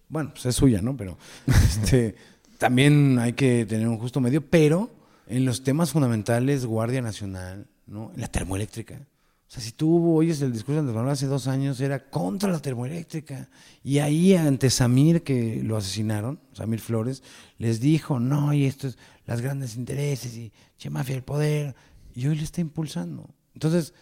[0.08, 0.96] bueno, pues es suya, ¿no?
[0.96, 2.14] Pero este,
[2.62, 4.88] también hay que tener un justo medio, pero
[5.26, 8.12] en los temas fundamentales, Guardia Nacional, ¿no?
[8.14, 8.94] La termoeléctrica.
[8.94, 12.60] O sea, si tú oyes el discurso de Andrés hace dos años, era contra la
[12.60, 13.48] termoeléctrica.
[13.82, 17.24] Y ahí ante Samir, que lo asesinaron, Samir Flores,
[17.58, 18.96] les dijo, no, y esto es
[19.26, 21.74] las grandes intereses y che mafia el poder.
[22.14, 23.28] Y hoy le está impulsando.
[23.54, 23.92] Entonces,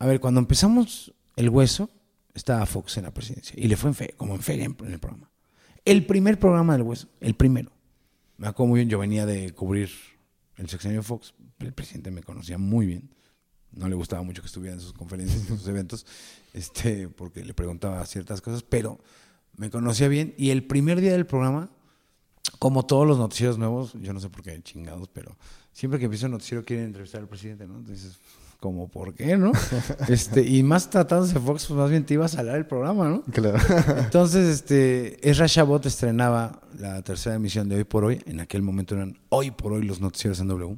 [0.00, 1.88] a ver, cuando empezamos el hueso,
[2.34, 3.54] estaba Fox en la presidencia.
[3.56, 5.30] Y le fue en fe, como en feria en el programa.
[5.84, 7.77] El primer programa del hueso, el primero.
[8.38, 9.90] Me acuerdo muy bien, yo venía de cubrir
[10.56, 11.34] el sexenio Fox.
[11.58, 13.10] El presidente me conocía muy bien
[13.72, 16.06] no le gustaba mucho que estuviera en sus conferencias, en sus eventos,
[16.52, 18.98] este, porque le preguntaba ciertas cosas, pero
[19.56, 20.34] me conocía bien.
[20.36, 21.70] Y el primer día del programa,
[22.58, 25.36] como todos los noticieros nuevos, yo no sé por qué chingados, pero
[25.72, 27.78] siempre que empieza un noticiero quieren entrevistar al presidente, ¿no?
[27.78, 28.18] Entonces,
[28.60, 29.52] como, ¿por qué, no?
[30.08, 33.08] Este, y más tratándose de Fox, pues más bien te iba a salar el programa,
[33.08, 33.22] ¿no?
[33.32, 33.58] Claro.
[33.98, 38.22] Entonces, este, Ezra Shabot estrenaba la tercera emisión de Hoy por Hoy.
[38.26, 40.76] En aquel momento eran Hoy por Hoy los noticieros en W.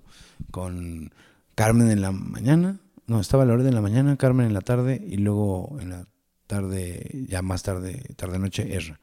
[0.51, 1.13] Con
[1.55, 2.81] Carmen en la mañana.
[3.07, 6.07] No, estaba Loret en la mañana, Carmen en la tarde y luego en la
[6.47, 9.01] tarde, ya más tarde, tarde-noche, Ezra.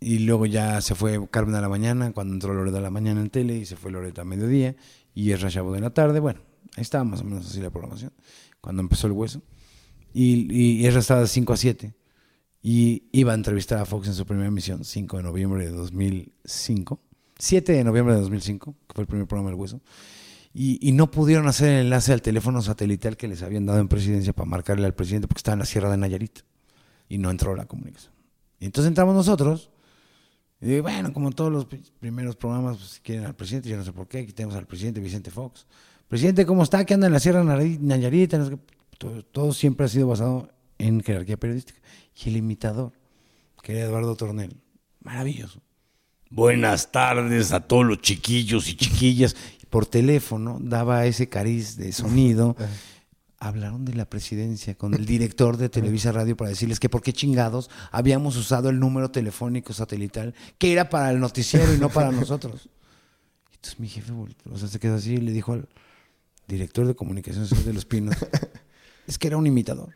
[0.00, 3.20] Y luego ya se fue Carmen a la mañana, cuando entró Loret a la mañana
[3.20, 4.74] en tele y se fue Loret a mediodía
[5.14, 6.20] y Ezra Shabot en la tarde.
[6.20, 6.40] Bueno,
[6.76, 8.12] estaba más o menos así la programación,
[8.60, 9.42] cuando empezó el hueso.
[10.14, 10.52] Y,
[10.82, 11.94] y estaba de 5 a 7
[12.62, 17.00] y iba a entrevistar a Fox en su primera emisión, 5 de noviembre de 2005,
[17.38, 19.80] 7 de noviembre de 2005, que fue el primer programa del hueso,
[20.54, 23.88] y, y no pudieron hacer el enlace al teléfono satelital que les habían dado en
[23.88, 26.40] presidencia para marcarle al presidente porque estaba en la Sierra de Nayarit
[27.08, 28.12] y no entró la comunicación.
[28.60, 29.70] Y entonces entramos nosotros
[30.60, 33.92] y bueno, como todos los pri- primeros programas, pues, quieren al presidente, yo no sé
[33.92, 35.66] por qué, aquí tenemos al presidente Vicente Fox.
[36.12, 36.84] Presidente, ¿cómo está?
[36.84, 38.34] ¿Qué anda en la Sierra Nayarit?
[38.98, 40.46] Todo, todo siempre ha sido basado
[40.76, 41.80] en jerarquía periodística.
[42.22, 42.92] Y el imitador,
[43.62, 44.54] que era Eduardo Tornel,
[45.00, 45.62] maravilloso.
[46.28, 49.34] Buenas tardes a todos los chiquillos y chiquillas.
[49.70, 52.56] Por teléfono daba ese cariz de sonido.
[53.38, 57.14] Hablaron de la presidencia con el director de Televisa Radio para decirles que por qué
[57.14, 62.12] chingados habíamos usado el número telefónico satelital que era para el noticiero y no para
[62.12, 62.68] nosotros.
[63.54, 65.66] Entonces mi jefe o sea, se quedó así y le dijo al
[66.48, 68.16] director de comunicaciones de Los Pinos,
[69.06, 69.94] es que era un imitador.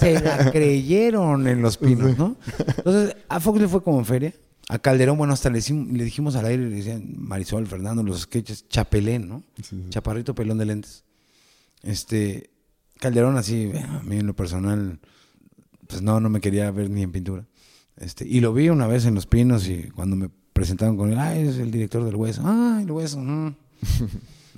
[0.00, 2.36] Se la creyeron en Los Pinos, ¿no?
[2.76, 4.34] Entonces, a Fox le fue como en feria.
[4.70, 8.68] A Calderón, bueno, hasta le, le dijimos al aire, le decían Marisol, Fernando, los sketches,
[8.68, 9.42] Chapelén, ¿no?
[9.88, 11.04] Chaparrito pelón de lentes.
[11.82, 12.50] Este,
[13.00, 15.00] Calderón así, a mí en lo personal,
[15.86, 17.46] pues no, no me quería ver ni en pintura.
[17.96, 21.18] Este, y lo vi una vez en Los Pinos y cuando me presentaron con él,
[21.18, 22.42] ay, es el director del Hueso.
[22.44, 23.20] Ay, el Hueso.
[23.20, 23.54] mm".
[23.54, 23.54] Me
[23.90, 24.08] dije,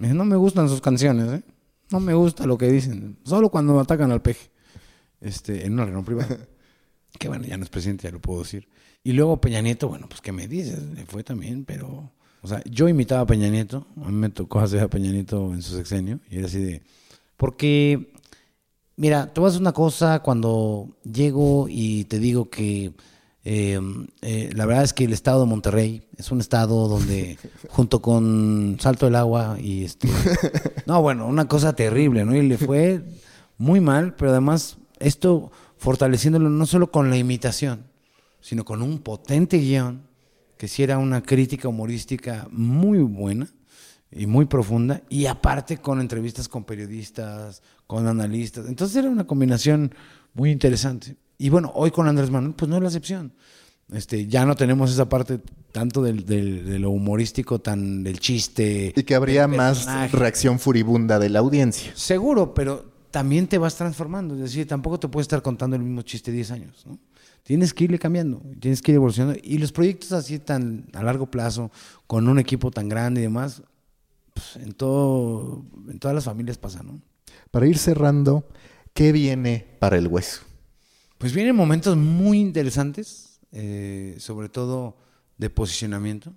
[0.09, 1.43] no me gustan sus canciones, ¿eh?
[1.91, 3.19] No me gusta lo que dicen.
[3.25, 4.51] Solo cuando atacan al peje.
[5.21, 6.39] Este, en una reunión privada.
[7.19, 8.69] que bueno, ya no es presidente, ya lo puedo decir.
[9.03, 12.13] Y luego Peña Nieto, bueno, pues qué me dices, le fue también, pero...
[12.43, 15.53] O sea, yo imitaba a Peña Nieto, a mí me tocó hacer a Peña Nieto
[15.53, 16.83] en su sexenio, y era así de...
[17.37, 18.15] Porque,
[18.97, 22.93] mira, te voy a una cosa, cuando llego y te digo que
[23.53, 23.81] eh,
[24.23, 27.37] eh, la verdad es que el estado de Monterrey es un estado donde,
[27.69, 30.09] junto con Salto del Agua y este...
[30.87, 32.37] No, bueno, una cosa terrible, ¿no?
[32.37, 33.03] Y le fue
[33.59, 37.87] muy mal, pero además esto fortaleciéndolo no solo con la imitación,
[38.41, 40.03] sino con un potente guion
[40.57, 43.49] que sí era una crítica humorística muy buena
[44.13, 48.69] y muy profunda, y aparte con entrevistas con periodistas, con analistas.
[48.69, 49.93] Entonces era una combinación
[50.35, 51.17] muy interesante.
[51.41, 53.33] Y bueno, hoy con Andrés Manuel, pues no es la excepción.
[53.93, 55.41] Este, ya no tenemos esa parte
[55.73, 58.93] tanto del, del- de lo humorístico, tan del chiste.
[58.95, 61.93] Y que habría más reacción furibunda de la audiencia.
[61.97, 64.35] Seguro, pero también te vas transformando.
[64.35, 66.85] Es decir, tampoco te puedes estar contando el mismo chiste 10 años.
[66.87, 66.99] ¿no?
[67.43, 69.41] Tienes que irle cambiando, tienes que ir evolucionando.
[69.43, 71.71] Y los proyectos así tan a largo plazo,
[72.07, 73.63] con un equipo tan grande y demás,
[74.35, 77.01] pues, en, todo, en todas las familias pasa, ¿no?
[77.51, 78.47] Para ir cerrando,
[78.95, 80.43] ¿qué viene para el hueso?
[81.21, 84.97] Pues vienen momentos muy interesantes, eh, sobre todo
[85.37, 86.33] de posicionamiento,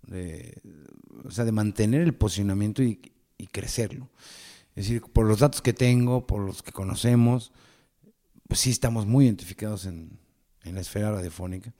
[0.00, 0.62] de,
[1.26, 2.98] o sea, de mantener el posicionamiento y,
[3.52, 4.08] crecerlo.
[4.74, 7.52] Es decir, por los datos que tengo, por los que conocemos,
[8.48, 10.18] pues sí estamos muy identificados en,
[10.62, 11.74] en la esfera radiofónica.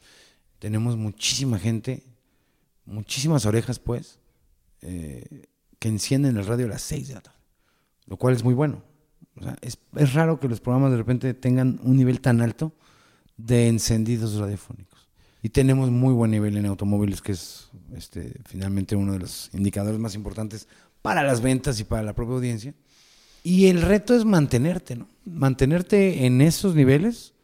[0.59, 2.05] Tenemos muchísima gente,
[2.85, 4.19] muchísimas orejas, pues,
[4.83, 5.47] eh,
[5.79, 7.39] que encienden el radio a las 6 de la tarde,
[8.05, 8.83] lo cual es muy bueno.
[9.37, 12.73] O sea, es, es raro que los programas de repente tengan un nivel tan alto
[13.37, 15.09] de encendidos radiofónicos.
[15.43, 20.01] Y tenemos muy buen nivel en automóviles, que es este, finalmente uno de los indicadores
[20.01, 20.69] más importantes
[21.03, 22.75] para las ventas y para la propia audiencia.
[23.43, 25.07] Y el reto es mantenerte, ¿no?
[25.27, 27.35] Mantenerte en esos niveles,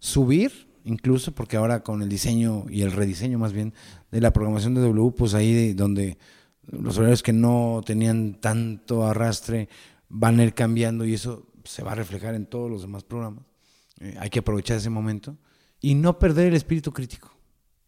[0.00, 3.74] subir, incluso, porque ahora con el diseño y el rediseño más bien
[4.10, 6.18] de la programación de W, pues ahí donde
[6.66, 9.68] los horarios que no tenían tanto arrastre
[10.10, 13.44] van a ir cambiando y eso se va a reflejar en todos los demás programas.
[14.00, 15.38] Eh, hay que aprovechar ese momento
[15.80, 17.32] y no perder el espíritu crítico.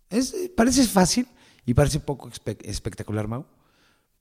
[0.09, 1.27] Es, parece fácil
[1.67, 3.45] y parece poco espe- espectacular, Mau,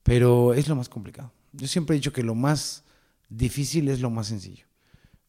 [0.02, 1.32] pero es lo más complicado.
[1.52, 2.84] Yo siempre he dicho que lo más
[3.28, 4.66] difícil es lo más sencillo.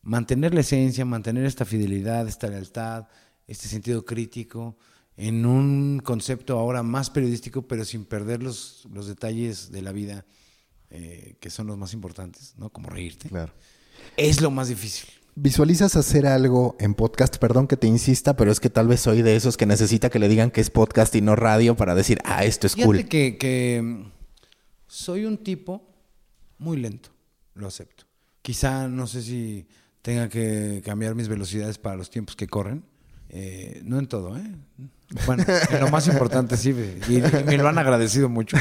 [0.02, 3.08] Mantener la esencia, mantener esta fidelidad, esta lealtad,
[3.48, 4.78] este sentido crítico,
[5.16, 10.26] en un concepto ahora más periodístico, pero sin perder los, los detalles de la vida
[10.94, 12.70] eh, que son los más importantes, ¿no?
[12.70, 13.28] Como reírte.
[13.28, 13.52] Claro.
[14.16, 15.10] Es lo más difícil.
[15.36, 17.38] ¿Visualizas hacer algo en podcast?
[17.38, 20.20] Perdón que te insista, pero es que tal vez soy de esos que necesita que
[20.20, 23.10] le digan que es podcast y no radio para decir, ah, esto es Fíjate cool.
[23.10, 24.12] que, que, mm,
[24.86, 25.90] soy un tipo
[26.60, 27.10] muy lento,
[27.56, 28.06] lo acepto.
[28.44, 29.66] Quizá no sé si
[30.04, 32.86] tenga que cambiar mis velocidades para los tiempos que corren.
[33.30, 34.56] Eh, no en todo, ¿eh?
[35.26, 36.76] Bueno, en lo más importante sí,
[37.10, 38.58] y, y me lo han agradecido mucho.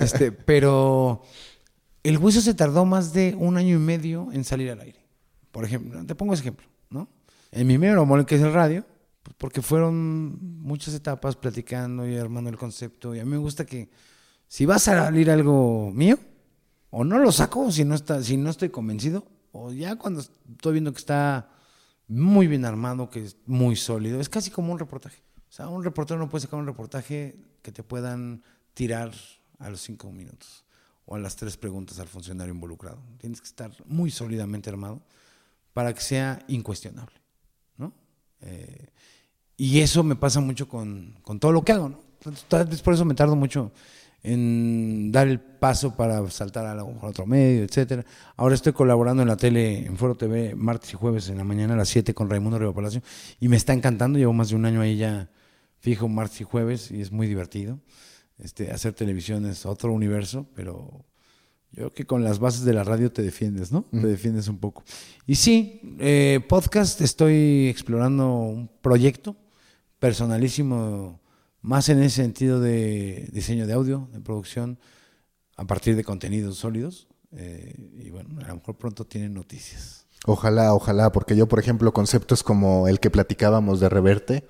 [0.00, 1.22] Este, pero
[2.02, 5.04] el hueso se tardó más de un año y medio en salir al aire.
[5.50, 7.08] Por ejemplo, te pongo ese ejemplo, ¿no?
[7.52, 8.84] En mi medio amor, que es el radio,
[9.22, 13.14] pues porque fueron muchas etapas platicando y armando el concepto.
[13.14, 13.88] Y a mí me gusta que
[14.48, 16.18] si va a salir algo mío,
[16.90, 20.72] o no lo saco si no, está, si no estoy convencido, o ya cuando estoy
[20.72, 21.50] viendo que está
[22.08, 25.22] muy bien armado, que es muy sólido, es casi como un reportaje.
[25.48, 28.42] O sea, un reportero no puede sacar un reportaje que te puedan
[28.74, 29.12] tirar
[29.58, 30.64] a los cinco minutos
[31.04, 32.98] o a las tres preguntas al funcionario involucrado.
[33.18, 35.02] Tienes que estar muy sólidamente armado
[35.72, 37.20] para que sea incuestionable,
[37.76, 37.92] ¿no?
[38.40, 38.88] Eh,
[39.56, 42.00] y eso me pasa mucho con, con todo lo que hago, ¿no?
[42.24, 43.72] Entonces, por eso me tardo mucho
[44.22, 48.04] en dar el paso para saltar a, lo a otro medio, etcétera.
[48.36, 51.74] Ahora estoy colaborando en la tele, en Foro TV, martes y jueves en la mañana
[51.74, 53.02] a las 7 con Raimundo Río Palacio,
[53.40, 55.28] y me está encantando, llevo más de un año ahí ya
[55.80, 57.80] fijo martes y jueves, y es muy divertido.
[58.42, 61.04] Este, hacer televisión es otro universo, pero
[61.70, 63.84] yo creo que con las bases de la radio te defiendes, ¿no?
[63.92, 64.82] Te defiendes un poco.
[65.26, 69.36] Y sí, eh, podcast, estoy explorando un proyecto
[70.00, 71.20] personalísimo,
[71.60, 74.78] más en ese sentido de diseño de audio, de producción,
[75.56, 77.06] a partir de contenidos sólidos.
[77.34, 80.06] eh, y bueno, a lo mejor pronto tienen noticias.
[80.26, 84.44] Ojalá, ojalá, porque yo, por ejemplo, conceptos como el que platicábamos de reverte,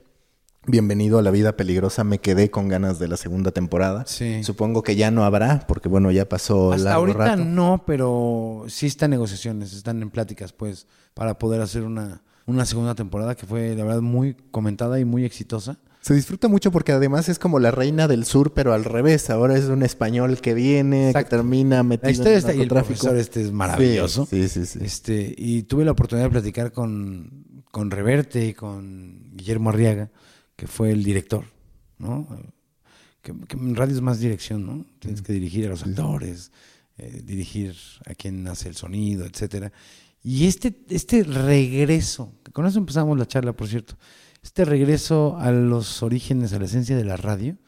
[0.66, 2.04] Bienvenido a la vida peligrosa.
[2.04, 4.04] Me quedé con ganas de la segunda temporada.
[4.06, 4.44] Sí.
[4.44, 7.44] Supongo que ya no habrá, porque bueno, ya pasó Hasta largo ahorita rato.
[7.44, 12.94] no, pero sí están negociaciones, están en pláticas, pues, para poder hacer una, una segunda
[12.94, 15.78] temporada que fue, la verdad, muy comentada y muy exitosa.
[16.00, 19.30] Se disfruta mucho porque además es como la reina del sur, pero al revés.
[19.30, 21.30] Ahora es un español que viene, Exacto.
[21.30, 24.26] que termina metido La historia en está y el este es maravilloso.
[24.26, 24.78] Sí, sí, sí.
[24.78, 24.84] sí.
[24.84, 30.10] Este, y tuve la oportunidad de platicar con, con Reverte y con Guillermo Arriaga,
[30.62, 31.44] que fue el director,
[31.98, 32.28] ¿no?
[33.20, 34.86] Que, que en radio es más dirección, ¿no?
[35.00, 36.52] Tienes que dirigir a los actores,
[36.98, 37.74] eh, dirigir
[38.06, 39.72] a quien hace el sonido, etcétera.
[40.22, 43.96] Y este, este regreso, con eso empezamos la charla, por cierto,
[44.40, 47.58] este regreso a los orígenes, a la esencia de la radio,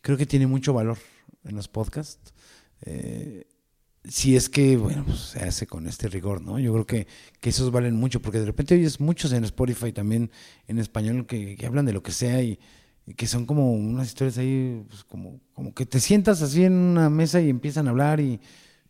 [0.00, 0.96] creo que tiene mucho valor
[1.44, 2.32] en los podcasts.
[2.86, 3.48] Eh,
[4.04, 6.58] si es que, bueno, pues se hace con este rigor, ¿no?
[6.58, 7.06] Yo creo que,
[7.40, 10.30] que esos valen mucho, porque de repente oyes muchos en Spotify también
[10.68, 12.58] en español que, que hablan de lo que sea y,
[13.06, 16.72] y que son como unas historias ahí, pues, como, como que te sientas así en
[16.72, 18.40] una mesa y empiezan a hablar y,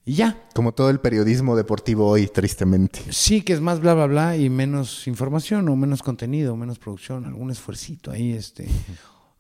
[0.05, 0.49] y ya.
[0.55, 3.01] Como todo el periodismo deportivo hoy, tristemente.
[3.11, 7.25] Sí, que es más bla, bla, bla y menos información o menos contenido, menos producción,
[7.25, 8.69] algún esfuercito ahí, este.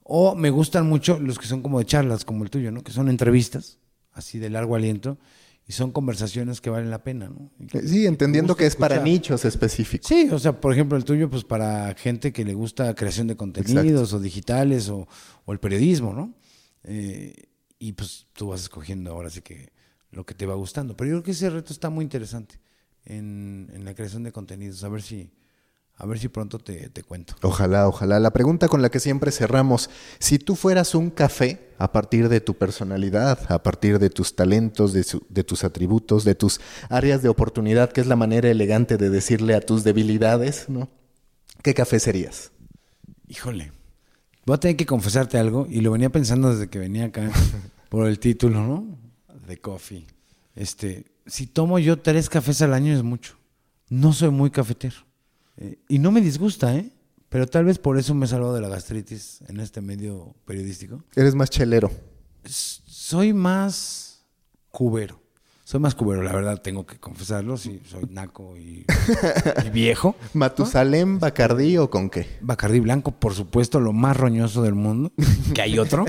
[0.02, 2.82] O me gustan mucho los que son como de charlas, como el tuyo, ¿no?
[2.82, 3.78] Que son entrevistas,
[4.12, 5.18] así de largo aliento,
[5.70, 7.52] y son conversaciones que valen la pena, ¿no?
[7.68, 10.08] Que- Sí, entendiendo que es para nichos específicos.
[10.08, 13.36] Sí, o sea, por ejemplo, el tuyo, pues para gente que le gusta creación de
[13.36, 15.06] contenidos o digitales o,
[15.44, 16.34] o el periodismo, ¿no?
[16.82, 17.34] Eh,
[17.78, 19.72] y pues tú vas escogiendo ahora sí que
[20.10, 20.96] lo que te va gustando.
[20.96, 22.58] Pero yo creo que ese reto está muy interesante
[23.04, 24.82] en, en la creación de contenidos.
[24.82, 25.30] A ver si,
[26.02, 27.34] a ver si pronto te, te cuento.
[27.42, 28.18] Ojalá, ojalá.
[28.20, 32.40] La pregunta con la que siempre cerramos, si tú fueras un café a partir de
[32.40, 37.22] tu personalidad, a partir de tus talentos, de, su- de tus atributos, de tus áreas
[37.22, 40.88] de oportunidad, que es la manera elegante de decirle a tus debilidades, ¿no?
[41.62, 42.50] ¿Qué café serías?
[43.28, 43.72] Híjole,
[44.46, 47.30] voy a tener que confesarte algo y lo venía pensando desde que venía acá
[47.90, 48.98] por el título, ¿no?
[49.46, 50.06] De coffee.
[50.54, 53.36] Este, si tomo yo tres cafés al año es mucho.
[53.90, 54.96] No soy muy cafetero.
[55.60, 56.90] Eh, y no me disgusta, ¿eh?
[57.28, 61.04] Pero tal vez por eso me he salvado de la gastritis en este medio periodístico.
[61.14, 61.90] Eres más chelero.
[62.44, 64.24] S- Soy más
[64.70, 65.19] cubero.
[65.70, 67.56] Soy más cubero, la verdad, tengo que confesarlo.
[67.56, 68.84] Sí, soy naco y,
[69.64, 70.16] y viejo.
[70.34, 72.26] ¿Matusalén, Bacardí o con qué?
[72.40, 75.12] Bacardí blanco, por supuesto, lo más roñoso del mundo.
[75.54, 76.06] Que hay otro.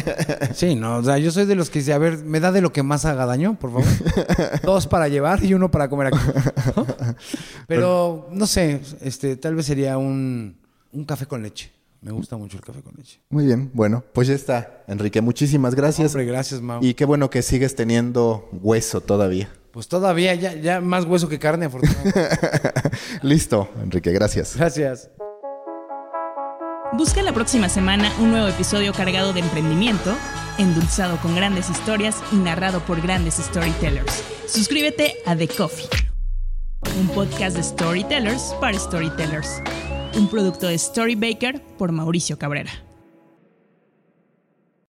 [0.55, 2.61] Sí, no, o sea, yo soy de los que dice, a ver, me da de
[2.61, 3.85] lo que más haga daño, por favor.
[4.63, 6.17] Dos para llevar y uno para comer aquí.
[6.75, 6.87] ¿No?
[7.67, 10.57] Pero, no sé, este, tal vez sería un,
[10.91, 11.71] un café con leche.
[12.01, 13.21] Me gusta mucho el café con leche.
[13.29, 15.21] Muy bien, bueno, pues ya está, Enrique.
[15.21, 16.15] Muchísimas gracias.
[16.15, 16.83] Hombre, gracias, Mau.
[16.83, 19.49] Y qué bueno que sigues teniendo hueso todavía.
[19.71, 22.19] Pues todavía, ya, ya más hueso que carne, afortunadamente.
[23.21, 24.55] Listo, Enrique, gracias.
[24.57, 25.11] Gracias.
[26.93, 30.13] Busca la próxima semana un nuevo episodio cargado de emprendimiento,
[30.57, 34.23] endulzado con grandes historias y narrado por grandes storytellers.
[34.47, 35.87] Suscríbete a The Coffee,
[36.99, 39.61] un podcast de storytellers para storytellers.
[40.15, 42.71] Un producto de Storybaker por Mauricio Cabrera.